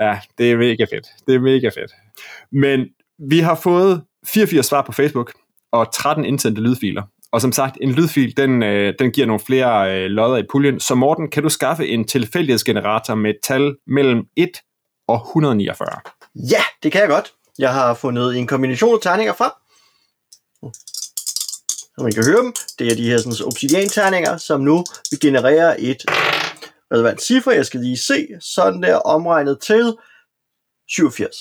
[0.00, 1.06] Ja, det er mega fedt.
[1.26, 1.92] Det er mega fedt.
[2.52, 2.86] Men
[3.30, 5.32] vi har fået 84 svar på Facebook
[5.72, 7.02] og 13 indsendte lydfiler.
[7.32, 10.80] Og som sagt, en lydfil, den, øh, den giver nogle flere øh, lodder i puljen.
[10.80, 14.48] Så Morten, kan du skaffe en tilfældighedsgenerator med et tal mellem 1
[15.08, 15.88] og 149?
[16.34, 17.32] Ja, det kan jeg godt.
[17.58, 19.50] Jeg har fundet en kombination af terninger frem.
[21.98, 22.52] Så man kan høre dem.
[22.78, 26.04] Det er de her sådan, obsidian-terninger, som nu vil generere et
[26.92, 27.50] relevant cifre.
[27.50, 28.28] Jeg skal lige se.
[28.40, 29.94] Sådan der omregnet til
[30.88, 31.36] 87.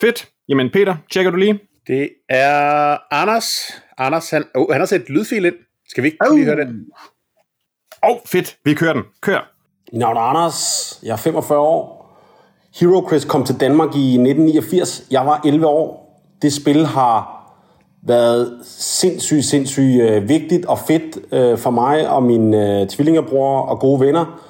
[0.00, 0.28] Fedt.
[0.48, 1.60] Jamen Peter, tjekker du lige?
[1.86, 3.72] Det er Anders.
[3.98, 5.54] Anders, han, oh, han har sendt lydfil ind.
[5.88, 6.86] Skal vi ikke lige høre den?
[8.04, 8.58] Åh, oh, fedt.
[8.64, 9.02] Vi kører den.
[9.20, 9.54] Kør.
[9.92, 11.00] Mit navn er Anders.
[11.02, 12.04] Jeg er 45 år.
[12.80, 15.06] Hero Quest kom til Danmark i 1989.
[15.10, 16.20] Jeg var 11 år.
[16.42, 17.34] Det spil har
[18.02, 23.80] været sindssygt, sindssygt øh, vigtigt og fedt øh, for mig og min øh, tvillingebror og
[23.80, 24.40] gode venner.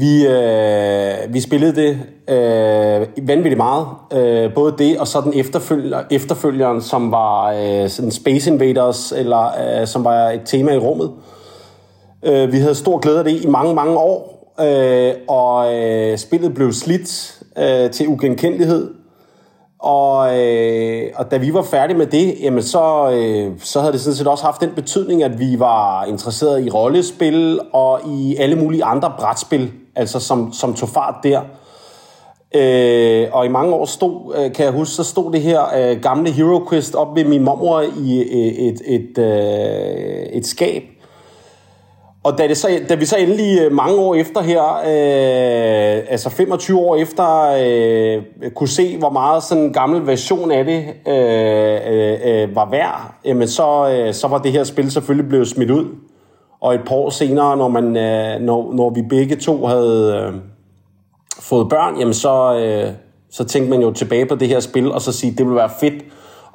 [0.00, 3.86] Vi, øh, vi spillede det øh, vanvittigt meget.
[4.12, 9.46] Øh, både det og så den efterfølger, efterfølgeren, som var øh, sådan Space Invaders, eller
[9.80, 11.10] øh, som var et tema i rummet.
[12.24, 16.54] Øh, vi havde stor glæde af det i mange, mange år, øh, og øh, spillet
[16.54, 18.90] blev slidt øh, til ugenkendelighed.
[19.78, 24.00] Og, øh, og da vi var færdige med det, jamen så, øh, så havde det
[24.00, 28.56] sådan set også haft den betydning, at vi var interesseret i rollespil og i alle
[28.56, 31.40] mulige andre brætspil, altså som, som tog fart der.
[32.54, 36.00] Øh, og i mange år stod, øh, kan jeg huske, så stod det her øh,
[36.02, 40.82] gamle HeroQuest op ved min mormor i øh, et, et, øh, et skab.
[42.24, 46.30] Og da, det så, da vi så endelig øh, mange år efter her, øh, altså
[46.30, 51.80] 25 år efter, øh, kunne se, hvor meget sådan en gammel version af det øh,
[51.94, 55.70] øh, øh, var værd, jamen så, øh, så var det her spil selvfølgelig blevet smidt
[55.70, 55.86] ud.
[56.60, 60.34] Og et par år senere, når, man, øh, når, når vi begge to havde øh,
[61.40, 62.92] fået børn, jamen så, øh,
[63.30, 65.70] så tænkte man jo tilbage på det her spil, og så sige, det ville være
[65.80, 66.04] fedt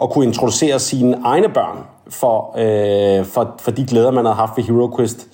[0.01, 1.77] at kunne introducere sine egne børn
[2.09, 5.27] for, øh, for, for de glæder, man havde haft ved HeroQuest.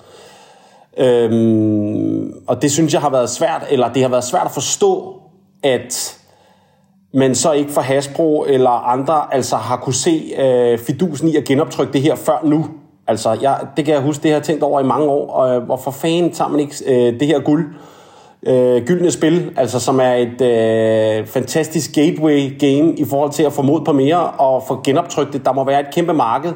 [0.98, 5.20] Øhm, og det synes jeg har været svært, eller det har været svært at forstå,
[5.62, 6.18] at
[7.14, 11.44] man så ikke fra Hasbro eller andre altså har kunne se øh, fidusen i at
[11.44, 12.66] genoptrykke det her før nu.
[13.10, 15.56] Altså, jeg, det kan jeg huske, det har jeg tænkt over i mange år, og
[15.56, 17.74] øh, hvorfor fanden tager man ikke øh, det her guld,
[18.46, 23.52] øh, gyldne spil, altså som er et øh, fantastisk gateway game i forhold til at
[23.52, 25.44] få mod på mere og få genoptrykt det.
[25.44, 26.52] Der må være et kæmpe marked,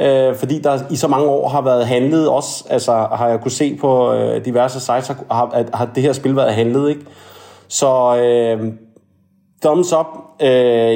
[0.00, 3.50] øh, fordi der i så mange år har været handlet også, altså har jeg kunne
[3.50, 7.00] se på øh, diverse sites, har, har, har det her spil været handlet, ikke?
[7.68, 8.72] Så øh,
[9.64, 10.06] thumbs up.
[10.42, 10.48] Øh,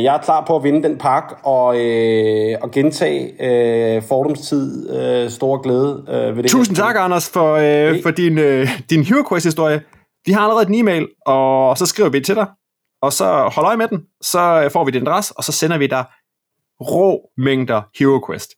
[0.05, 5.31] jeg er klar på at vinde den pakke og, øh, og gentage øh, fordomstid øh,
[5.31, 7.63] store glæde øh, ved det Tusind her tak, Anders, for, øh,
[7.95, 8.03] Hey.
[8.03, 9.83] for din, øh, din Hero Quest-historie.
[10.27, 12.47] Vi har allerede en e-mail, og så skriver vi til dig,
[13.03, 14.07] og så hold øje med den.
[14.21, 16.05] Så øh, får vi din adresse, og så sender vi dig
[16.81, 18.51] rå mængder Hero Quest.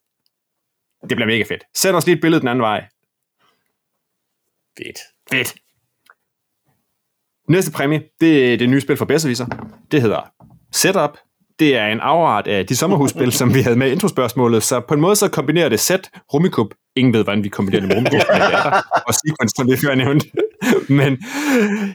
[1.09, 1.65] Det bliver mega fedt.
[1.77, 2.85] Send os lige et billede den anden vej.
[4.79, 4.99] Fedt.
[5.31, 5.55] Fedt.
[7.51, 9.47] Næste præmie, det er det nye spil for Besserwisser.
[9.91, 10.31] Det hedder
[10.73, 11.11] Setup.
[11.59, 14.63] Det er en afart af de sommerhusspil, som vi havde med introspørgsmålet.
[14.63, 16.75] Så på en måde så kombinerer det Set, Rummikub.
[16.97, 18.21] Ingen ved, hvordan vi kombinerer det med Rummikub.
[19.07, 20.27] og Sequence, som vi før nævnte.
[20.89, 21.19] Men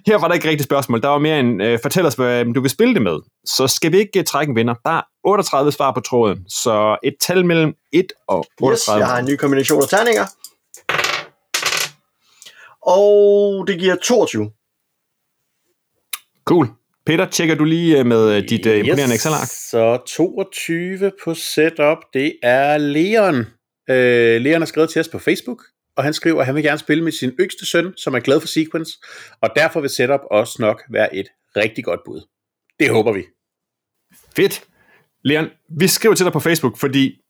[0.08, 1.02] her var der ikke rigtigt spørgsmål.
[1.02, 3.20] Der var mere en, øh, fortæl os, hvad du vil spille det med.
[3.46, 4.74] Så skal vi ikke øh, trække en vinder.
[4.86, 6.40] Der er 38 svar på tråden.
[6.50, 8.74] Så et tal mellem 1 og 38.
[8.74, 10.26] Yes, jeg har en ny kombination af terninger.
[12.82, 14.52] Og det giver 22.
[16.46, 16.68] Cool.
[17.06, 18.78] Peter, tjekker du lige øh, med øh, dit yes.
[18.78, 19.48] imponerende Excel-ark?
[19.48, 23.36] Så 22 på setup, det er Leon.
[23.90, 25.64] Øh, Leon har skrevet til os på Facebook,
[25.98, 28.40] og han skriver, at han vil gerne spille med sin yngste søn, som er glad
[28.40, 28.92] for Sequence,
[29.42, 32.28] og derfor vil setup også nok være et rigtig godt bud.
[32.80, 33.24] Det håber vi.
[34.36, 34.64] Fedt.
[35.24, 35.48] Leon,
[35.80, 37.22] vi skriver til dig på Facebook, fordi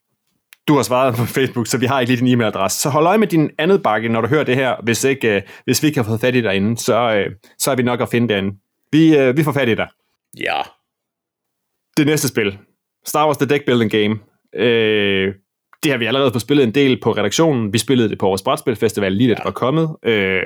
[0.67, 2.81] du har svaret på Facebook, så vi har ikke lige din e-mailadresse.
[2.81, 4.75] Så hold øje med din andet bakke, når du hører det her.
[4.83, 7.71] Hvis, ikke, øh, hvis vi ikke har fået fat i dig derinde, så, øh, så
[7.71, 8.57] er vi nok at finde derinde.
[8.95, 9.87] Vi, øh, vi får fat i dig.
[10.47, 10.59] Ja.
[11.97, 12.57] Det næste spil.
[13.05, 14.19] Star Wars The Deck Building Game.
[14.55, 15.33] Øh,
[15.83, 17.73] det har vi allerede fået spillet en del på redaktionen.
[17.73, 19.95] Vi spillede det på vores Brætspilfestival lige da det var kommet.
[20.03, 20.41] Øh,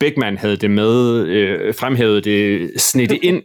[0.00, 3.42] Beckman havde det med, øh, fremhævede det, det ind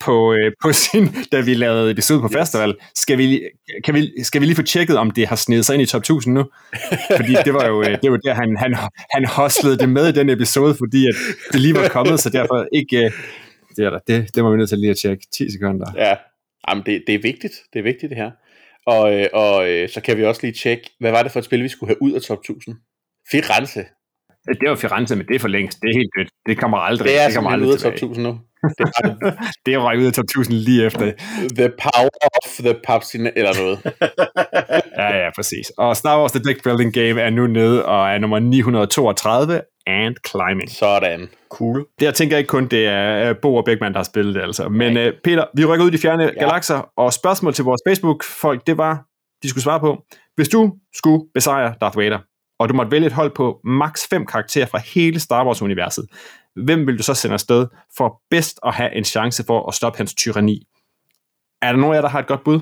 [0.00, 2.38] på, øh, på sin, da vi lavede episode på yes.
[2.38, 2.74] festival.
[2.94, 3.42] Skal vi,
[3.84, 6.00] kan vi, skal vi lige få tjekket, om det har snedet sig ind i top
[6.00, 6.44] 1000 nu?
[7.16, 8.76] Fordi det var jo, øh, det var der, han, han,
[9.14, 11.14] han hoslede det med i den episode, fordi at
[11.52, 13.04] det lige var kommet, så derfor ikke...
[13.04, 13.10] Øh,
[13.76, 15.26] det, er der, det, det må vi nødt til lige at tjekke.
[15.32, 15.86] 10 sekunder.
[15.96, 16.14] Ja,
[16.68, 17.52] Jamen, det, det er vigtigt.
[17.72, 18.30] Det er vigtigt, det her.
[18.86, 21.44] Og, øh, og øh, så kan vi også lige tjekke, hvad var det for et
[21.44, 22.76] spil, vi skulle have ud af top 1000?
[23.30, 23.84] Firenze.
[24.60, 25.80] Det var Firenze, men det er for længst.
[25.82, 26.28] Det er helt dødt.
[26.46, 27.08] Det kommer aldrig.
[27.08, 28.38] Det er det kommer aldrig ud af top 1000 nu.
[28.78, 31.12] Det er, det er ud af top 1000 lige efter.
[31.58, 33.78] The power of the Papsin, eller noget.
[35.00, 35.70] ja, ja, præcis.
[35.78, 40.16] Og Star Wars The Deck Building Game er nu nede og er nummer 932 and
[40.28, 40.70] climbing.
[40.70, 41.28] Sådan.
[41.48, 41.86] Cool.
[41.98, 44.68] Det jeg tænker ikke kun, det er Bo og Beckmann, der har spillet det altså.
[44.68, 46.30] Men uh, Peter, vi rykker ud i de fjerne ja.
[46.44, 49.04] galakser, og spørgsmål til vores Facebook-folk, det var,
[49.42, 50.02] de skulle svare på,
[50.36, 52.18] hvis du skulle besejre Darth Vader,
[52.58, 56.06] og du måtte vælge et hold på maks 5 karakterer fra hele Star Wars-universet,
[56.56, 59.96] hvem vil du så sende afsted for bedst at have en chance for at stoppe
[59.96, 60.66] hans tyranni?
[61.62, 62.60] Er der nogen af jer, der har et godt bud?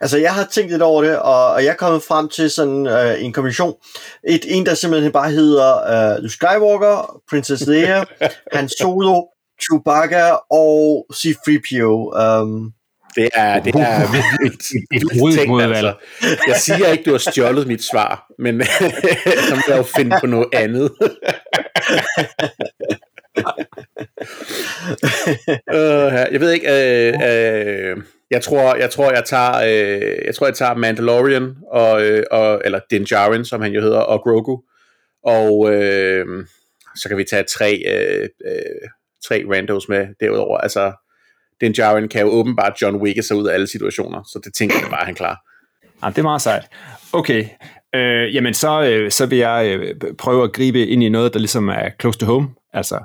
[0.00, 3.24] Altså, jeg har tænkt lidt over det, og, jeg er kommet frem til sådan øh,
[3.24, 3.74] en kommission.
[4.28, 8.04] Et, en, der simpelthen bare hedder øh, Luke Skywalker, Princess Leia,
[8.54, 9.22] Han Solo,
[9.62, 12.22] Chewbacca og C-3PO.
[12.22, 12.72] Um,
[13.18, 14.02] det er, det er
[14.46, 14.52] et,
[14.92, 15.94] et, et ting, altså.
[16.46, 18.62] Jeg siger ikke, du har stjålet mit svar, men
[19.48, 20.90] så må jeg jo finde på noget andet.
[25.74, 30.46] uh, jeg ved ikke, uh, uh, jeg tror, jeg tror, jeg tager, uh, jeg tror,
[30.46, 34.62] jeg tager Mandalorian og, uh, og eller Din Djarin, som han jo hedder, og Grogu,
[35.24, 36.44] og uh,
[36.96, 38.88] så kan vi tage tre, uh, uh,
[39.28, 40.58] tre randos med derudover.
[40.58, 40.92] Altså,
[41.60, 44.76] den Jaren kan jo åbenbart John Wick sig ud af alle situationer, så det tænker
[44.80, 45.36] jeg bare, han klar.
[46.04, 46.62] Ja, det er meget sejt.
[47.12, 47.44] Okay,
[47.94, 51.38] øh, jamen så, øh, så vil jeg øh, prøve at gribe ind i noget, der
[51.38, 52.98] ligesom er close to home, altså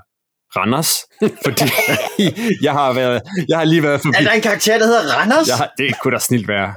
[0.56, 0.92] Randers,
[1.46, 1.63] fordi
[2.68, 4.18] jeg har været, jeg har lige været forbi.
[4.20, 5.48] Er der en karakter, der hedder Randers?
[5.48, 6.74] Jeg har, det kunne da snilt være.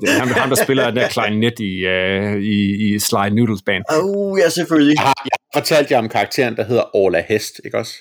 [0.00, 3.62] Det er ham, ham der spiller den der klarinet i, uh, i, i Sly Noodles
[3.66, 3.84] Band.
[3.90, 4.94] Oh, ja, selvfølgelig.
[4.94, 7.92] Jeg har, jeg har fortalt jer om karakteren, der hedder Orla Hest, ikke også?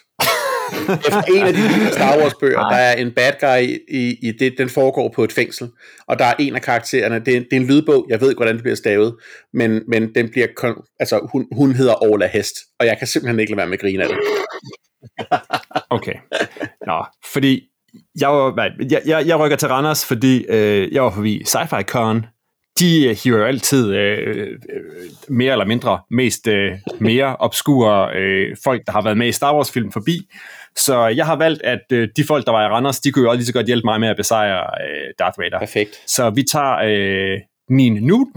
[1.07, 4.53] Efter en af de Star Wars bøger, der er en bad guy i, i det,
[4.57, 5.69] den foregår på et fængsel,
[6.07, 8.39] og der er en af karaktererne, det er, det er en lydbog, jeg ved ikke,
[8.39, 9.15] hvordan det bliver stavet,
[9.53, 10.47] men, men den bliver,
[10.99, 13.81] altså hun, hun hedder Orla Hest, og jeg kan simpelthen ikke lade være med at
[13.81, 14.17] grine af det.
[15.89, 16.13] Okay.
[16.87, 17.61] Nå, fordi
[18.19, 22.25] jeg, var, jeg, jeg, jeg rykker til Randers, fordi øh, jeg var forbi Sci-Fi Con.
[22.79, 24.47] De øh, hiver jo altid øh, øh,
[25.29, 29.55] mere eller mindre mest øh, mere obskure øh, folk, der har været med i Star
[29.55, 30.19] Wars-film forbi.
[30.77, 33.29] Så jeg har valgt, at øh, de folk, der var i Randers, de kunne jo
[33.29, 35.59] også lige så godt hjælpe mig med at besejre øh, Darth Vader.
[35.59, 35.89] Perfekt.
[36.07, 38.27] Så vi tager øh, Nine Noob,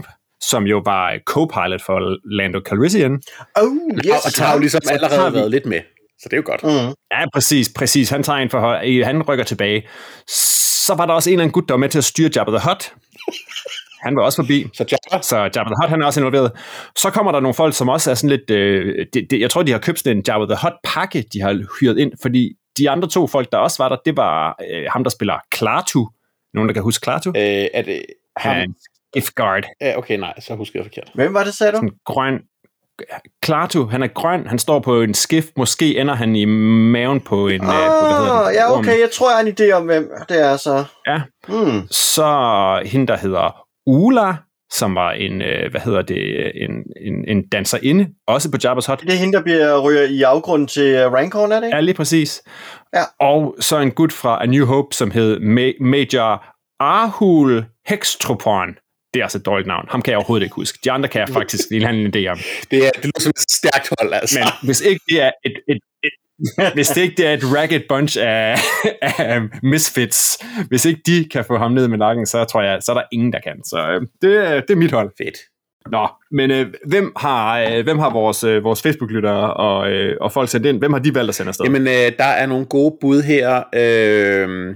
[0.41, 1.99] som jo var co-pilot for
[2.35, 3.21] Lando Calrissian.
[3.55, 3.67] Oh,
[4.05, 4.11] yes.
[4.11, 5.79] Og, og har jo ligesom allerede været lidt med.
[6.19, 6.63] Så det er jo godt.
[6.63, 6.93] Mm.
[7.11, 8.09] Ja, præcis, præcis.
[8.09, 9.87] Han tager en for han rykker tilbage.
[10.85, 12.51] Så var der også en eller anden gut, der var med til at styre Jabba
[12.57, 12.93] the Hutt.
[14.01, 14.67] Han var også forbi.
[14.73, 15.21] Så Jabba?
[15.23, 16.51] Så Jabba the Hutt, han er også involveret.
[16.97, 18.49] Så kommer der nogle folk, som også er sådan lidt...
[18.49, 21.63] Øh, det, det, jeg tror, de har købt sådan en Jabba the Hutt-pakke, de har
[21.79, 25.03] hyret ind, fordi de andre to folk, der også var der, det var øh, ham,
[25.03, 26.07] der spiller Klaatu.
[26.53, 27.29] Nogen, der kan huske Klaatu?
[27.29, 28.01] Øh, er det
[28.37, 28.55] ham?
[28.55, 28.73] Han,
[29.13, 29.63] Gift Guard.
[29.81, 31.09] Ja, okay, nej, så husker jeg forkert.
[31.15, 31.77] Hvem var det, sagde du?
[31.77, 32.39] Sådan grøn,
[33.41, 37.47] Klaatu, han er grøn, han står på en skift, måske ender han i maven på
[37.47, 37.61] en...
[37.61, 38.79] Ah, øh, på, hvad hedder det, ja, orm.
[38.79, 40.83] okay, jeg tror, jeg har en idé om, hvem det er så.
[41.07, 41.87] Ja, Hmm.
[41.91, 44.33] så hende, der hedder Ula,
[44.71, 46.71] som var en, øh, hvad hedder det, en,
[47.01, 49.01] en, en danserinde, også på Jabba's Hut.
[49.01, 51.75] Det er hende, der bliver ryger i afgrunden til øh, Rancor, er det ikke?
[51.75, 52.41] Ja, lige præcis.
[52.95, 53.03] Ja.
[53.19, 56.45] Og så en gut fra A New Hope, som hed Ma- Major
[56.79, 58.67] Arhul Hextropon.
[59.13, 59.85] Det er altså et dårligt navn.
[59.89, 60.79] Ham kan jeg overhovedet ikke huske.
[60.83, 62.37] De andre kan jeg faktisk lige have en idé om.
[62.71, 64.39] Det, er, det lyder som et stærkt hold, altså.
[64.39, 65.79] Men hvis ikke det er et, et
[66.75, 68.55] hvis det ikke det er et ragged bunch af,
[69.01, 72.91] af misfits, hvis ikke de kan få ham ned med nakken, så tror jeg, så
[72.91, 73.63] er der ingen, der kan.
[73.63, 75.11] Så øh, det, er- det er mit hold.
[75.17, 75.37] Fedt.
[75.91, 80.31] Nå, men øh, hvem har, øh, hvem har vores, øh, vores Facebook-lyttere og, øh, og
[80.31, 80.77] folk sendt ind?
[80.79, 81.65] Hvem har de valgt at sende afsted?
[81.65, 83.63] Jamen, øh, der er nogle gode bud her.
[83.75, 84.75] Øh,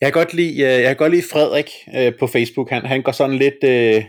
[0.00, 2.70] jeg, kan godt lide, øh, jeg kan godt lide Frederik øh, på Facebook.
[2.70, 3.64] Han, han går sådan lidt...
[3.64, 4.02] Øh,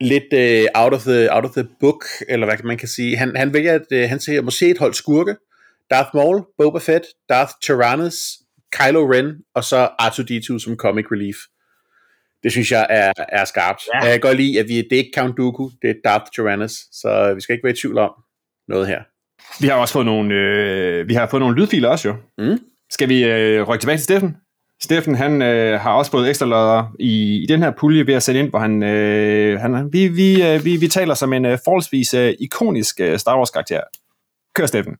[0.00, 3.16] lidt øh, out, of the, out of the book, eller hvad man kan sige.
[3.16, 5.36] Han, han vælger, at øh, han siger, måske et hold skurke.
[5.90, 8.16] Darth Maul, Boba Fett, Darth Tyrannus,
[8.72, 11.36] Kylo Ren, og så R2-D2 som comic relief.
[12.42, 13.82] Det synes jeg er, er skarpt.
[13.94, 13.98] Ja.
[13.98, 16.72] Jeg kan godt lide, at vi, det er ikke Count Dooku, det er Darth Tyrannus,
[16.92, 18.10] så vi skal ikke være i tvivl om
[18.68, 19.02] noget her.
[19.60, 22.16] Vi har også fået nogle, øh, vi har fået nogle lydfiler også jo.
[22.38, 22.58] Mm.
[22.90, 24.36] Skal vi øh, rykke tilbage til Steffen?
[24.82, 28.22] Steffen, han øh, har også fået ekstra lodder i, i den her pulje ved at
[28.22, 31.58] sende ind, hvor han, øh, han vi, vi, øh, vi, vi taler som en øh,
[31.64, 33.80] forholdsvis øh, ikonisk øh, Star Wars karakter.
[34.54, 34.96] Kør, Steffen.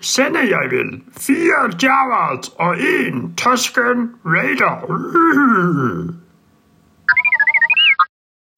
[0.00, 4.76] Sender jeg vel fire Jawas og en Tusken Raider.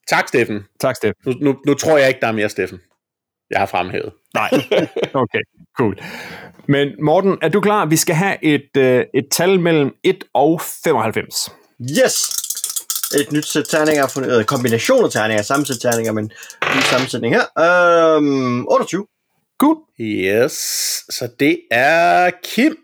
[0.08, 0.64] Tak, Steffen.
[0.80, 1.14] Tak, Steffen.
[1.26, 2.80] Nu, nu, nu tror jeg ikke, der er mere Steffen.
[3.50, 4.12] Jeg har fremhævet.
[4.34, 4.50] Nej.
[5.22, 5.40] Okay,
[5.78, 5.98] cool.
[6.68, 7.86] Men Morten, er du klar?
[7.86, 11.52] Vi skal have et, øh, et tal mellem 1 og 95.
[11.80, 12.44] Yes!
[13.10, 16.24] Et nyt sæt terninger, fundet, øh, kombination af terninger, sammensæt terninger, men
[16.76, 17.44] ny sammensætning her.
[18.16, 19.06] Øhm, 28.
[19.60, 19.76] Cool.
[20.00, 20.52] Yes,
[21.10, 22.76] så det er Kim.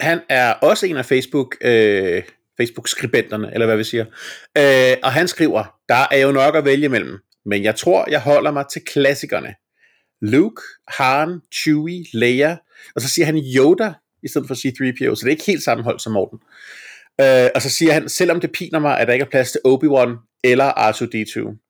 [0.00, 2.22] Han er også en af Facebook, øh,
[2.56, 4.04] Facebook-skribenterne, eller hvad vi siger.
[4.58, 8.20] Øh, og han skriver, der er jo nok at vælge mellem, men jeg tror, jeg
[8.20, 9.54] holder mig til klassikerne.
[10.22, 12.56] Luke, Han, Chewie, Leia,
[12.96, 15.84] og så siger han Yoda, i stedet for C-3PO, så det er ikke helt samme
[15.84, 16.38] hold som Morten.
[16.42, 16.93] Øh,
[17.54, 20.40] og så siger han, selvom det piner mig, at der ikke er plads til Obi-Wan
[20.44, 21.60] eller R2-D2.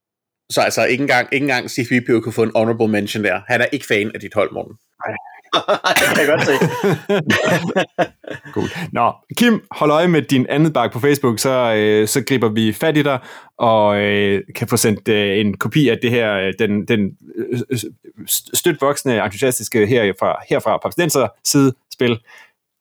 [0.50, 3.40] Så altså, ikke engang, ikke engang C-3PO kunne få en honorable mention der.
[3.46, 4.76] Han er ikke fan af dit hold, Morten.
[5.98, 6.54] det kan jeg godt se.
[8.52, 8.68] Cool.
[8.92, 12.72] Nå, Kim, hold øje med din anden bak på Facebook, så, øh, så griber vi
[12.72, 13.18] fat i dig,
[13.58, 17.78] og øh, kan få sendt øh, en kopi af det her, øh, den, den øh,
[18.54, 22.18] støt voksne, entusiastiske herfra, herfra Papstenser side spil,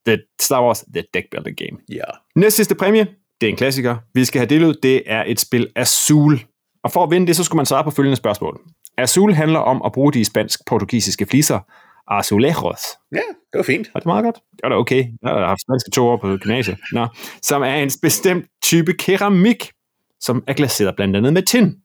[0.08, 1.78] The Star Wars The Deck Building Game.
[1.92, 2.04] Ja.
[2.36, 3.08] Næste sidste præmie,
[3.42, 3.96] det er en klassiker.
[4.14, 6.40] Vi skal have delt ud, det er et spil Azul.
[6.84, 8.62] Og for at vinde det, så skulle man svare på følgende spørgsmål.
[8.98, 11.60] Azul handler om at bruge de spansk-portugisiske fliser,
[12.08, 12.80] azulejos,
[13.12, 13.90] Ja, det var fint.
[13.94, 14.36] var det meget godt?
[14.36, 14.98] Det var da okay.
[15.22, 16.78] Jeg har haft spanske to år på gymnasiet.
[16.94, 17.08] Nå.
[17.42, 19.72] Som er en bestemt type keramik,
[20.20, 21.76] som er glaseret blandt andet med tin.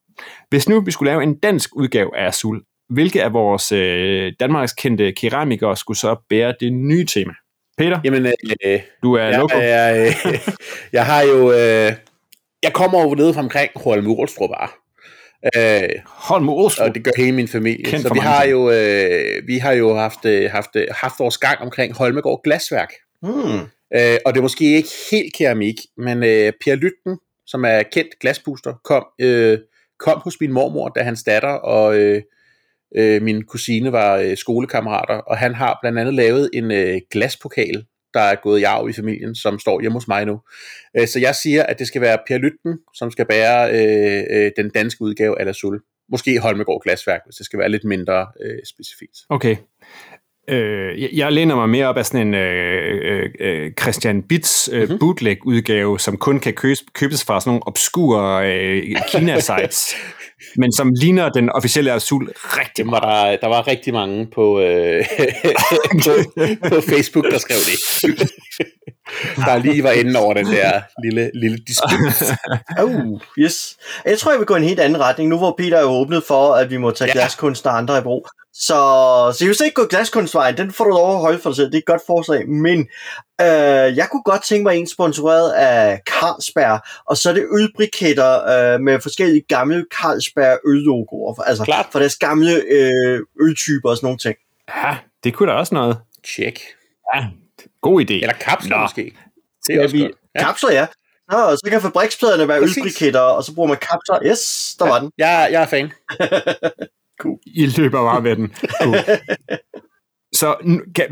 [0.51, 4.73] Hvis nu vi skulle lave en dansk udgave af Azul, hvilke af vores øh, Danmarks
[4.73, 7.33] kendte keramikere skulle så bære det nye tema?
[7.79, 9.59] Peter, Jamen, øh, du er jeg, loco.
[9.59, 10.39] jeg, øh,
[10.97, 11.53] jeg har jo...
[11.53, 11.93] Øh,
[12.63, 14.69] jeg kommer jo nede fra omkring Holm Urelstrup bare.
[15.57, 16.89] Øh, Holm Olstrup.
[16.89, 17.85] og det gør hele min familie.
[17.85, 18.53] Kendt så vi har, ting.
[18.53, 22.93] jo, øh, vi har jo haft, øh, haft, øh, haft vores gang omkring Holmegård Glasværk.
[23.23, 23.61] Hmm.
[23.95, 28.19] Øh, og det er måske ikke helt keramik, men øh, Per Lytten, som er kendt
[28.21, 29.59] glaspuster, kom, øh,
[29.99, 32.23] kom hos min mormor, da hans datter og øh,
[32.97, 37.85] øh, min kusine var øh, skolekammerater, og han har blandt andet lavet en øh, glaspokal,
[38.15, 40.41] der er gået i arv i familien, som står hjemme hos mig nu.
[40.99, 44.53] Øh, så jeg siger, at det skal være Per Lytten, som skal bære øh, øh,
[44.57, 45.81] den danske udgave af La Sul.
[46.11, 49.17] Måske Holmegård Glasværk, hvis det skal være lidt mindre øh, specifikt.
[49.29, 49.57] Okay.
[50.49, 54.81] Øh, jeg- jeg læner mig mere op af sådan en øh, øh, Christian Bits øh,
[54.83, 54.99] mm-hmm.
[54.99, 59.95] bootleg-udgave, som kun kan købes, købes fra sådan nogle obskure øh, Kina-sites,
[60.61, 65.05] men som ligner den officielle Azul rigtig var der, der var rigtig mange på, øh,
[66.05, 66.11] på,
[66.69, 67.79] på Facebook, der skrev det.
[69.47, 72.37] der lige var inde over den der lille, lille disput.
[72.85, 73.77] Uh, yes.
[74.07, 76.23] Jeg tror, jeg vil gå i en helt anden retning, nu hvor Peter er åbnet
[76.29, 77.13] for, at vi må tage Ja.
[77.13, 78.27] glaskunst og andre i brug.
[78.55, 78.75] Så,
[79.33, 79.87] så jeg vil så ikke gå
[80.39, 82.49] glaskunstvejen, den får du lov at holde for dig selv, det er et godt forslag,
[82.49, 82.79] men
[83.41, 88.33] øh, jeg kunne godt tænke mig en sponsoreret af Carlsberg, og så er det ølbriketter
[88.75, 91.87] øh, med forskellige gamle Carlsberg øllogoer, altså Klart.
[91.93, 94.37] for deres gamle øh, øltyper og sådan nogle ting.
[94.77, 95.99] Ja, det kunne da også noget.
[96.27, 96.61] Check.
[97.15, 97.27] Ja,
[97.83, 98.13] god idé.
[98.15, 98.83] Eller kapsler Nå.
[98.83, 99.13] måske.
[99.67, 100.13] Det er også vi- godt.
[100.35, 100.45] Ja.
[100.45, 100.87] Kapsler, ja.
[101.33, 102.77] Nå, så kan fabrikspladerne være Præcis.
[102.79, 104.19] ølbriketter, og så bruger man kapsler.
[104.31, 105.11] Yes, der var den.
[105.19, 105.93] Jeg, jeg er fan.
[107.63, 108.55] I løber bare med den.
[108.83, 108.97] Cool.
[110.33, 110.57] Så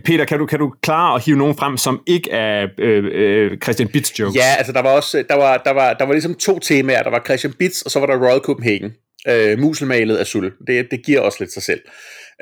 [0.05, 3.59] Peter, kan du, kan du klare at hive nogen frem, som ikke er øh, øh,
[3.59, 4.37] Christian Bits jokes?
[4.37, 7.03] Ja, altså der var også der var, der var, der var ligesom to temaer.
[7.03, 8.93] Der var Christian Bits, og så var der Royal Copenhagen.
[9.29, 10.53] Øh, muselmalet af suld.
[10.67, 11.81] Det, det giver også lidt sig selv.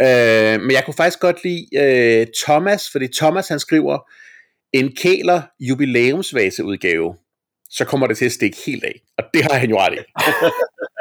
[0.01, 3.99] Øh, men jeg kunne faktisk godt lide øh, Thomas, fordi Thomas han skriver,
[4.73, 7.15] en kæler jubilæumsvaseudgave,
[7.71, 9.01] så kommer det til at stikke helt af.
[9.19, 9.97] Og det har han jo ret i.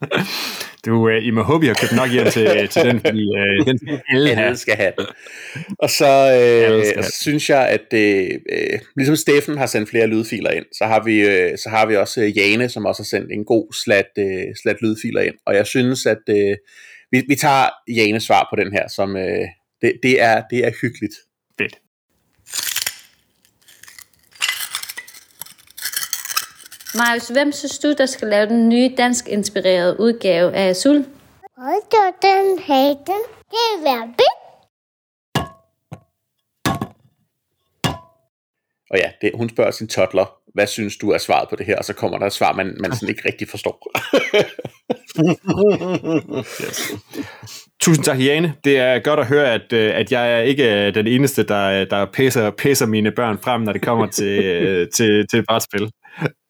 [0.86, 3.66] Du, øh, I må håbe, I har købt nok hjem til, til den, fordi øh,
[3.66, 4.46] den skal alle have.
[4.46, 5.06] Alle skal have den.
[5.78, 10.50] Og så øh, have synes jeg, at øh, øh, ligesom Steffen har sendt flere lydfiler
[10.50, 13.32] ind, så har vi, øh, så har vi også øh, Jane, som også har sendt
[13.32, 15.34] en god slat, øh, slat lydfiler ind.
[15.46, 16.56] Og jeg synes, at øh,
[17.12, 19.48] vi, vi tager Janes svar på den her, som øh,
[19.82, 21.14] det, det, er, det er hyggeligt.
[21.58, 21.74] Fedt.
[26.94, 30.96] Marius, hvem synes du, der skal lave den nye dansk-inspirerede udgave af Azul?
[31.92, 33.20] Da den hatten.
[33.50, 34.14] Det vil være.
[38.90, 41.78] Og ja, det, hun spørger sin toddler, hvad synes du er svaret på det her?
[41.78, 43.90] Og så kommer der et svar, man, man sådan ikke rigtig forstår.
[47.80, 48.54] Tusind tak, Jane.
[48.64, 51.84] Det er godt at høre, at, øh, at jeg er ikke er den eneste, der,
[51.84, 55.90] der pæser, pæser mine børn frem, når det kommer til, øh, til, til brætspil.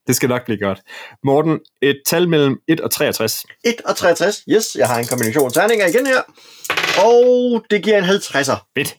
[0.09, 0.81] Det skal nok blive godt.
[1.25, 3.47] Morten, et tal mellem 1 og 63.
[3.65, 4.43] 1 og 63.
[4.51, 6.21] Yes, jeg har en kombination terninger igen her.
[7.05, 8.73] Og det giver en 50'er.
[8.79, 8.97] Fedt.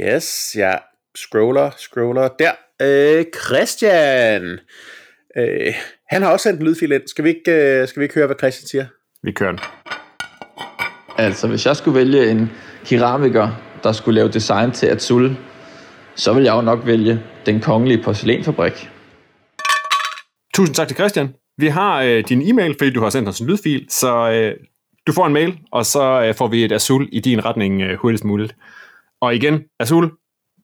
[0.00, 0.80] Yes, jeg
[1.16, 2.28] scroller, scroller.
[2.38, 2.52] Der.
[2.82, 4.58] Øh, Christian.
[5.36, 5.74] Øh,
[6.08, 7.02] han har også sendt en lydfil ind.
[7.06, 8.86] Skal vi ikke, øh, skal vi ikke høre, hvad Christian siger?
[9.22, 9.60] Vi kører den.
[11.18, 12.50] Altså, hvis jeg skulle vælge en
[12.84, 13.48] keramiker,
[13.82, 15.36] der skulle lave design til Azul,
[16.14, 18.91] så ville jeg jo nok vælge den kongelige porcelænsfabrik.
[20.54, 21.34] Tusind tak til Christian.
[21.58, 24.56] Vi har øh, din e-mail, fordi du har sendt os en lydfil, så øh,
[25.06, 27.98] du får en mail, og så øh, får vi et Azul i din retning øh,
[27.98, 28.56] hurtigst muligt.
[29.20, 30.10] Og igen, Azul,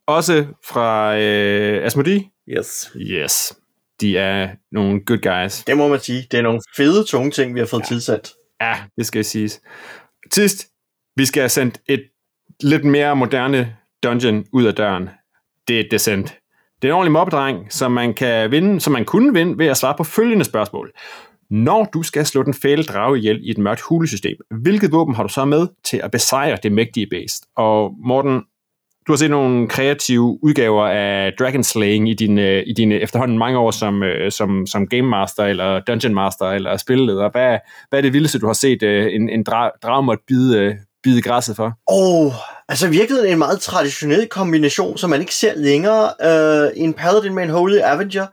[0.06, 2.24] også fra øh, Asmodee.
[2.48, 2.92] Yes.
[2.96, 3.58] Yes,
[4.00, 5.64] de er nogle good guys.
[5.64, 6.26] Det må man sige.
[6.30, 7.86] Det er nogle fede, tunge ting, vi har fået ja.
[7.86, 8.32] tilsat.
[8.60, 9.60] Ja, det skal siges.
[10.32, 10.66] Sidst,
[11.16, 12.04] vi skal have sendt et
[12.62, 15.08] lidt mere moderne dungeon ud af døren.
[15.68, 16.38] Det er Descent.
[16.82, 19.76] Det er en ordentlig mobbedreng, som man kan vinde, som man kunne vinde ved at
[19.76, 20.92] svare på følgende spørgsmål.
[21.50, 25.22] Når du skal slå den fæle drage ihjel i et mørkt hulesystem, hvilket våben har
[25.22, 27.44] du så med til at besejre det mægtige beast?
[27.56, 28.42] Og Morten,
[29.06, 33.38] du har set nogle kreative udgaver af Dragon Slaying i dine, øh, i dine efterhånden
[33.38, 37.30] mange år som, øh, som, som Game Master eller Dungeon Master eller spilleder.
[37.30, 39.42] Hvad, hvad er det vildeste, du har set øh, en, en
[39.82, 41.72] drage måtte bide, bide græsset for?
[41.90, 42.32] Åh, oh,
[42.68, 46.04] altså i virkeligheden en meget traditionel kombination, som man ikke ser længere.
[46.24, 48.26] Uh, en Paladin med en Holy Avenger.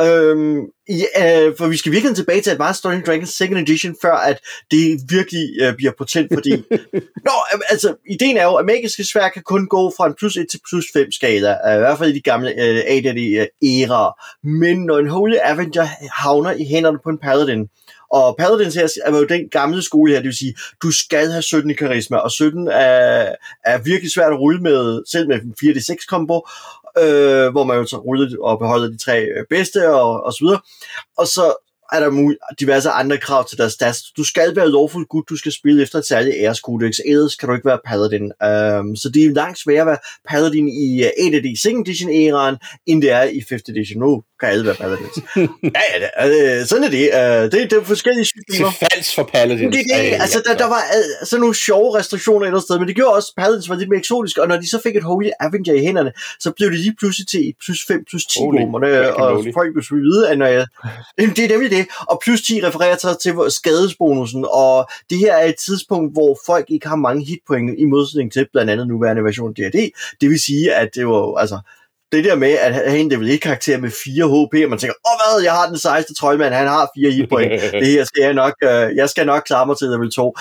[0.00, 4.12] Um, i, uh, for vi skal virkelig tilbage til Advanced Dungeons Dragons Second Edition, før
[4.12, 6.50] at det virkelig uh, bliver potent, fordi...
[7.28, 10.36] Nå, uh, altså, ideen er jo, at magiske svær kan kun gå fra en plus
[10.36, 14.12] 1 til plus 5 skala, uh, i hvert fald i de gamle uh, AD&D-æraer.
[14.46, 17.68] Men når en Holy Avenger havner i hænderne på en Paladin,
[18.10, 21.42] og Paladins her er jo den gamle skole her, det vil sige, du skal have
[21.42, 25.54] 17 i karisma, og 17 er, er virkelig svært at rulle med, selv med en
[25.62, 26.46] 4D6 kombo,
[26.98, 30.38] øh, hvor man jo så ruller og beholder de tre øh, bedste og, og så
[30.44, 30.60] videre.
[31.18, 31.54] Og så
[31.92, 34.02] er der diverse andre krav til deres stats.
[34.16, 37.54] Du skal være lovfuld gut, du skal spille efter et særligt æreskodex, ellers kan du
[37.54, 38.22] ikke være paladin.
[38.22, 41.88] Um, så det er langt sværere at være paladin i øh, uh, 8 d second
[41.88, 44.00] edition æraen, end det er i 5th edition.
[44.00, 45.18] Nu kan alle være paladins.
[45.36, 45.82] ja,
[46.20, 47.04] ja, det, uh, sådan er det.
[47.18, 48.70] Uh, det, det er forskellige systemer.
[48.70, 49.76] Til falsk for paladins.
[49.76, 52.88] Det, det, altså, der, der var uh, sådan nogle sjove restriktioner et eller sted, men
[52.88, 55.02] det gjorde også, at paladins var lidt mere eksotiske, og når de så fik et
[55.02, 59.14] Holy Avenger i hænderne, så blev det lige pludselig til plus 5, plus 10 bommerne,
[59.14, 60.66] og folk ville vide, at når jeg,
[61.18, 65.44] det er nemlig det, og plus 10 refererer til, til skadesbonusen, og det her er
[65.44, 69.52] et tidspunkt, hvor folk ikke har mange hitpoint i modsætning til blandt andet nuværende version
[69.52, 69.90] D&D.
[70.20, 71.58] Det vil sige, at det var, altså,
[72.12, 74.94] det der med at have en level 1 karakter med 4 HP, og man tænker,
[75.08, 78.34] åh hvad, jeg har den sejeste trøjmand, han har 4 hitpoint, det her skal jeg
[78.34, 80.36] nok, øh, jeg skal nok klare mig til level 2.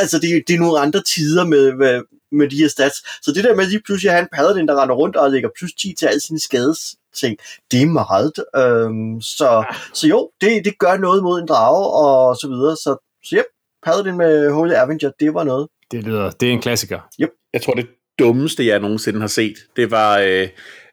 [0.00, 2.96] Altså, det, det er nogle andre tider med, med, med de her stats.
[3.22, 5.48] Så det der med lige pludselig at have en paladin, der render rundt og lægger
[5.58, 7.36] plus 10 til alle sine skades ting.
[7.70, 8.32] Det er meget.
[8.56, 9.64] Øhm, så,
[9.94, 12.76] så jo, det, det gør noget mod en drage og så videre.
[12.76, 13.42] Så, så ja,
[13.82, 15.68] Paladin med Holy Avenger, det var noget.
[15.90, 17.00] Det lyder, det er en klassiker.
[17.20, 17.30] Yep.
[17.52, 17.86] Jeg tror, det
[18.18, 20.48] dummeste, jeg nogensinde har set, det var øh,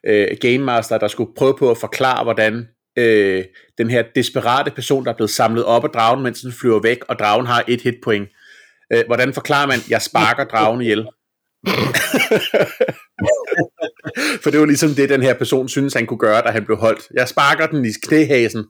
[0.06, 3.44] øh, Game Master, der skulle prøve på at forklare, hvordan øh,
[3.78, 6.98] den her desperate person, der er blevet samlet op af dragen, mens den flyver væk,
[7.08, 8.28] og dragen har et hitpoint.
[8.92, 11.06] Øh, hvordan forklarer man, jeg sparker dragen ihjel?
[14.42, 16.76] For det var ligesom det, den her person synes, han kunne gøre, da han blev
[16.76, 17.08] holdt.
[17.14, 18.64] Jeg sparker den i knæhasen.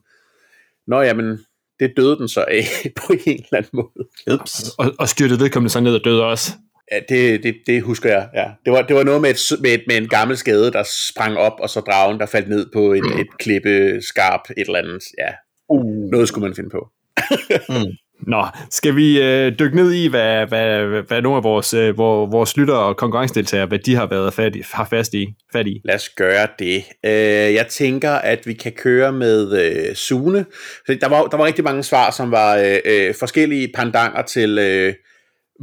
[0.87, 1.39] Nå, jamen,
[1.79, 2.63] det døde den så af
[3.05, 4.39] på en eller anden måde.
[4.39, 4.69] Ups.
[4.77, 6.51] Og, og styrtede vedkommende så ned og døde også.
[6.91, 8.45] Ja, det, det, det husker jeg, ja.
[8.65, 11.37] Det var, det var noget med, et, med, et, med en gammel skade, der sprang
[11.37, 15.03] op, og så dragen, der faldt ned på et, et klippe skarp et eller andet.
[15.17, 15.31] Ja,
[15.69, 16.11] Uh.
[16.11, 16.89] noget skulle man finde på.
[18.27, 21.97] Nå, skal vi øh, dykke ned i, hvad, hvad, hvad, hvad nogle af vores, øh,
[21.97, 25.81] vores, lyttere og konkurrencedeltagere, hvad de har været fat i, har fast i, fat i?
[25.85, 26.83] Lad os gøre det.
[27.05, 30.45] Øh, jeg tænker, at vi kan køre med øh, Sune.
[30.87, 34.93] Der var, der var rigtig mange svar, som var øh, øh, forskellige pandanger til øh,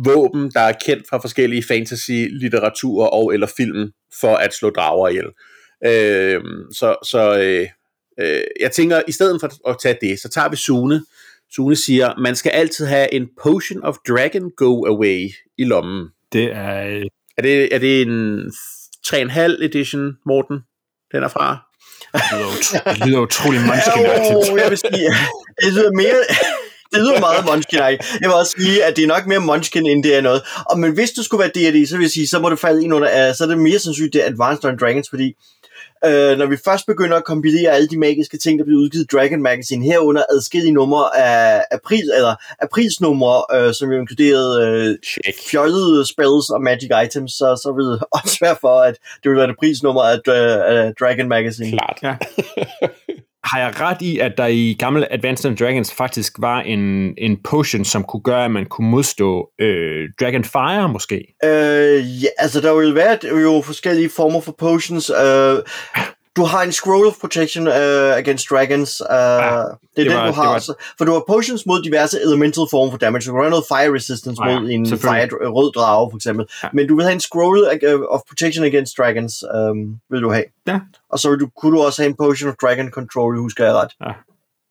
[0.05, 5.27] våben, der er kendt fra forskellige fantasy-litteraturer og eller film for at slå drager ihjel.
[5.87, 6.41] Øh,
[6.75, 7.67] så så øh,
[8.21, 11.03] øh, jeg tænker, i stedet for at tage det, så tager vi Sune.
[11.55, 16.09] Sune siger, man skal altid have en Potion of Dragon Go Away i lommen.
[16.33, 16.87] Det er...
[16.87, 17.03] øh,
[17.39, 18.53] Er det, er det en
[19.07, 20.59] 3,5 edition, Morten?
[21.13, 21.59] Den er fra?
[22.13, 24.07] Det lyder, utro, det lyder utrolig munchkin
[24.53, 25.11] Oh, jeg vil sige,
[25.63, 26.21] det lyder mere...
[26.93, 30.05] Det lyder meget munchkin Jeg vil også sige, at det er nok mere munchkin, end
[30.05, 30.43] det er noget.
[30.67, 32.85] Og, men hvis du skulle være D&D, så vil jeg sige, så må det falde
[32.85, 35.35] ind under, uh, så er det mere sandsynligt, det er Advanced Dungeons Dragons, fordi
[36.05, 39.17] øh, når vi først begynder at kompilere alle de magiske ting, der bliver udgivet i
[39.17, 44.55] Dragon Magazine, herunder adskillige numre af, af, pris, eller af prisnumre, øh, som jo inkluderede
[44.67, 44.99] øh,
[45.51, 49.39] fjollede spells og magic items, så, så vil det også være for, at det vil
[49.39, 51.71] være det prisnummer af, øh, af Dragon Magazine.
[51.71, 51.99] Klart.
[52.03, 52.17] Ja.
[53.51, 57.37] Har jeg ret i, at der i gamle Advanced Dungeons Dragons faktisk var en, en
[57.45, 61.35] potion, som kunne gøre, at man kunne modstå øh, Dragonfire måske?
[61.45, 65.11] Øh, ja, altså der vil være jo forskellige former for potions.
[65.11, 65.59] Øh,
[66.39, 67.75] du har en Scroll of Protection uh,
[68.23, 68.91] against Dragons.
[69.01, 70.51] Uh, ja, det er det den, var- du det har.
[70.53, 73.25] var- Så, for du har potions mod diverse elemental form for damage.
[73.27, 76.47] Du kan have noget Fire Resistance Ja, mod en fire, rød drage, for eksempel.
[76.63, 76.69] Ja.
[76.73, 79.79] Men du vil have en Scroll uh, of Protection against Dragons, um,
[80.11, 80.45] vil du have.
[80.67, 80.79] Ja.
[81.13, 83.75] Og så vil du, kunne du også have en Potion of Dragon Control, husker jeg
[83.75, 83.93] ret.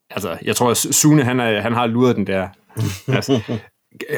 [0.10, 2.48] Altså, jeg tror, at Sune, han, er, han har luret den der.
[3.18, 3.40] Altså,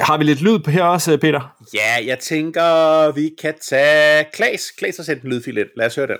[0.02, 1.56] har vi lidt lyd på her også, Peter?
[1.74, 4.62] Ja, jeg tænker, vi kan tage Klaas.
[4.78, 5.68] Klaas har sendt en lydfil ind.
[5.78, 6.18] Lad os høre den.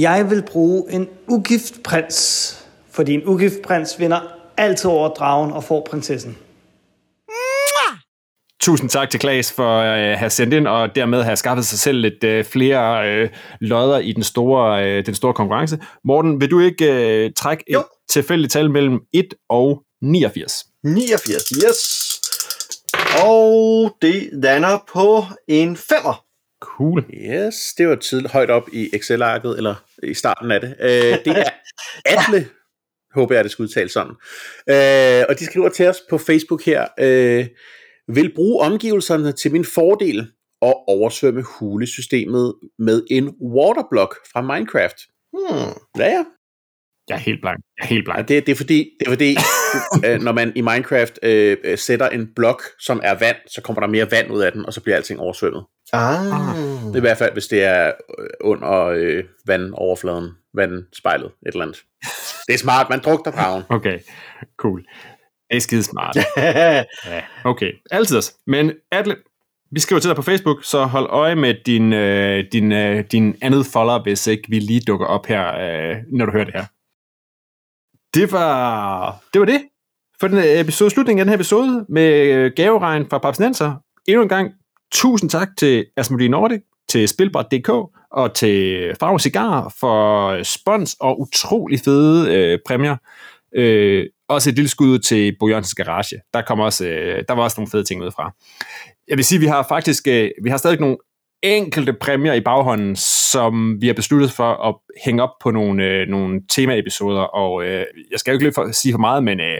[0.00, 2.52] Jeg vil bruge en ugift prins,
[2.90, 4.20] fordi en ugift prins vinder
[4.56, 6.36] altid over dragen og får prinsessen.
[8.60, 11.78] Tusind tak til Klaas for at øh, have sendt ind, og dermed have skaffet sig
[11.78, 13.28] selv lidt øh, flere øh,
[13.60, 15.78] lodder i den store, øh, den store konkurrence.
[16.04, 17.80] Morten, vil du ikke øh, trække Jo.
[17.80, 20.64] et tilfældigt tal mellem 1 og 89?
[20.84, 22.06] 89, yes.
[23.24, 26.25] Og det lander på en femmer.
[26.62, 27.04] Cool.
[27.14, 30.76] Yes, det var tidligt højt op i Excel-arket, eller i starten af det.
[30.80, 30.88] Øh,
[31.24, 31.50] det er
[32.18, 32.48] Atle,
[33.14, 34.12] håber jeg, det skal udtales sådan.
[34.70, 37.46] Øh, og de skriver til os på Facebook her, øh,
[38.08, 40.30] vil bruge omgivelserne til min fordel
[40.60, 44.96] og oversvømme hulesystemet med en waterblock fra Minecraft.
[45.32, 45.72] Hmm.
[45.98, 46.24] Ja, ja.
[47.08, 47.60] Jeg er helt blank.
[47.78, 48.28] Jeg er helt Ja, blank.
[48.28, 49.34] det, det er fordi, det er fordi
[50.06, 53.80] øh, når man i Minecraft øh, øh, sætter en blok, som er vand, så kommer
[53.80, 55.64] der mere vand ud af den, og så bliver alting oversvømmet.
[55.92, 56.24] Ah.
[56.86, 61.64] Det er i hvert fald, hvis det er øh, under øh, vandoverfladen, vandspejlet, et eller
[61.64, 61.82] andet.
[62.46, 63.62] Det er smart, man drukner dragen.
[63.76, 63.98] Okay,
[64.56, 64.84] cool.
[65.50, 66.16] Det er skide smart.
[66.36, 66.84] Ja,
[67.44, 67.72] okay.
[67.90, 68.16] Altid.
[68.16, 68.34] også.
[68.46, 69.16] Men Atle,
[69.72, 73.36] vi skriver til dig på Facebook, så hold øje med din, øh, din, øh, din
[73.42, 76.64] andet follower, hvis ikke vi lige dukker op her, øh, når du hører det her.
[78.16, 79.62] Det var det, var det
[80.20, 83.74] for den øh, episode, slutningen af den her episode med øh, gaveregn fra Papsnenser.
[84.08, 84.52] Endnu en gang,
[84.92, 87.68] tusind tak til Asmodee Nordic, til Spilbart.dk
[88.10, 92.96] og til Farve Cigar for spons og utrolig fede øh, præmier.
[93.54, 96.20] Øh, også et lille skud til Bo Jørgensens Garage.
[96.34, 98.32] Der, kom også, øh, der var også nogle fede ting ud fra.
[99.08, 100.96] Jeg vil sige, vi har faktisk øh, vi har stadig nogle
[101.46, 102.96] enkelte præmier i baghånden,
[103.32, 104.74] som vi har besluttet for at
[105.04, 108.62] hænge op på nogle, øh, nogle temaepisoder, og øh, jeg skal jo ikke løbe for
[108.62, 109.58] at sige for meget, men øh,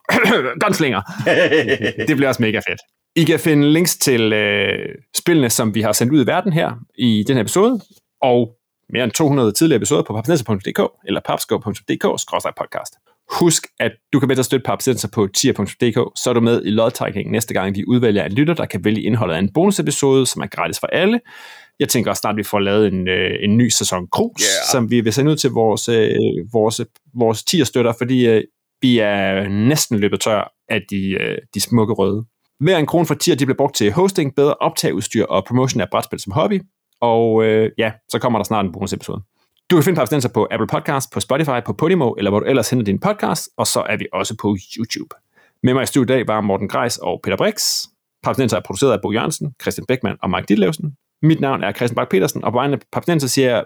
[0.64, 1.00] gunslinger.
[2.08, 2.80] det bliver også mega fedt.
[3.16, 6.72] I kan finde links til øh, spillene, som vi har sendt ud i verden her
[6.98, 7.80] i den her episode,
[8.22, 8.56] og
[8.92, 13.11] mere end 200 tidligere episoder på papsnenser.dk eller papskov.dk-podcast.
[13.40, 16.70] Husk, at du kan til at støtte Papsnenser på tier.dk, så er du med i
[16.70, 20.42] lodtrækningen næste gang, vi udvælger en lytter, der kan vælge indholdet af en bonusepisode, som
[20.42, 21.20] er gratis for alle.
[21.80, 24.72] Jeg tænker også snart, at vi får lavet en, øh, en ny sæson Krus, Yeah.
[24.72, 26.16] som vi vil sende ud til vores, øh,
[26.52, 26.80] vores,
[27.14, 28.42] vores tier-støtter, fordi øh,
[28.82, 32.24] vi er næsten løbet tør af de, øh, de smukke røde.
[32.60, 35.86] Hver en krone for tier, de bliver brugt til hosting, bedre optageudstyr og promotion af
[35.90, 36.60] brætspil som hobby.
[37.00, 39.22] Og øh, ja, så kommer der snart en bonusepisode.
[39.72, 42.70] Du kan finde Papsnenser på Apple Podcast, på Spotify, på Podimo, eller hvor du ellers
[42.70, 45.14] henter din podcast, og så er vi også på YouTube.
[45.62, 47.82] Med mig i studiet i dag var Morten Greis og Peter Brix.
[48.22, 50.96] Papsnenser er produceret af Bo Jørgensen, Christian Beckmann og Mark Ditlevsen.
[51.22, 53.64] Mit navn er Christian Bak petersen og på vegne af Papsnenser siger jeg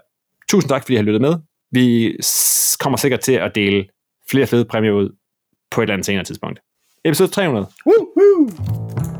[0.49, 1.35] tusind tak, fordi I har lyttet med.
[1.71, 2.17] Vi
[2.81, 3.87] kommer sikkert til at dele
[4.31, 5.17] flere fede præmier ud
[5.71, 6.61] på et eller andet senere tidspunkt.
[7.05, 7.67] episode 300.
[7.87, 9.16] Woo, woo.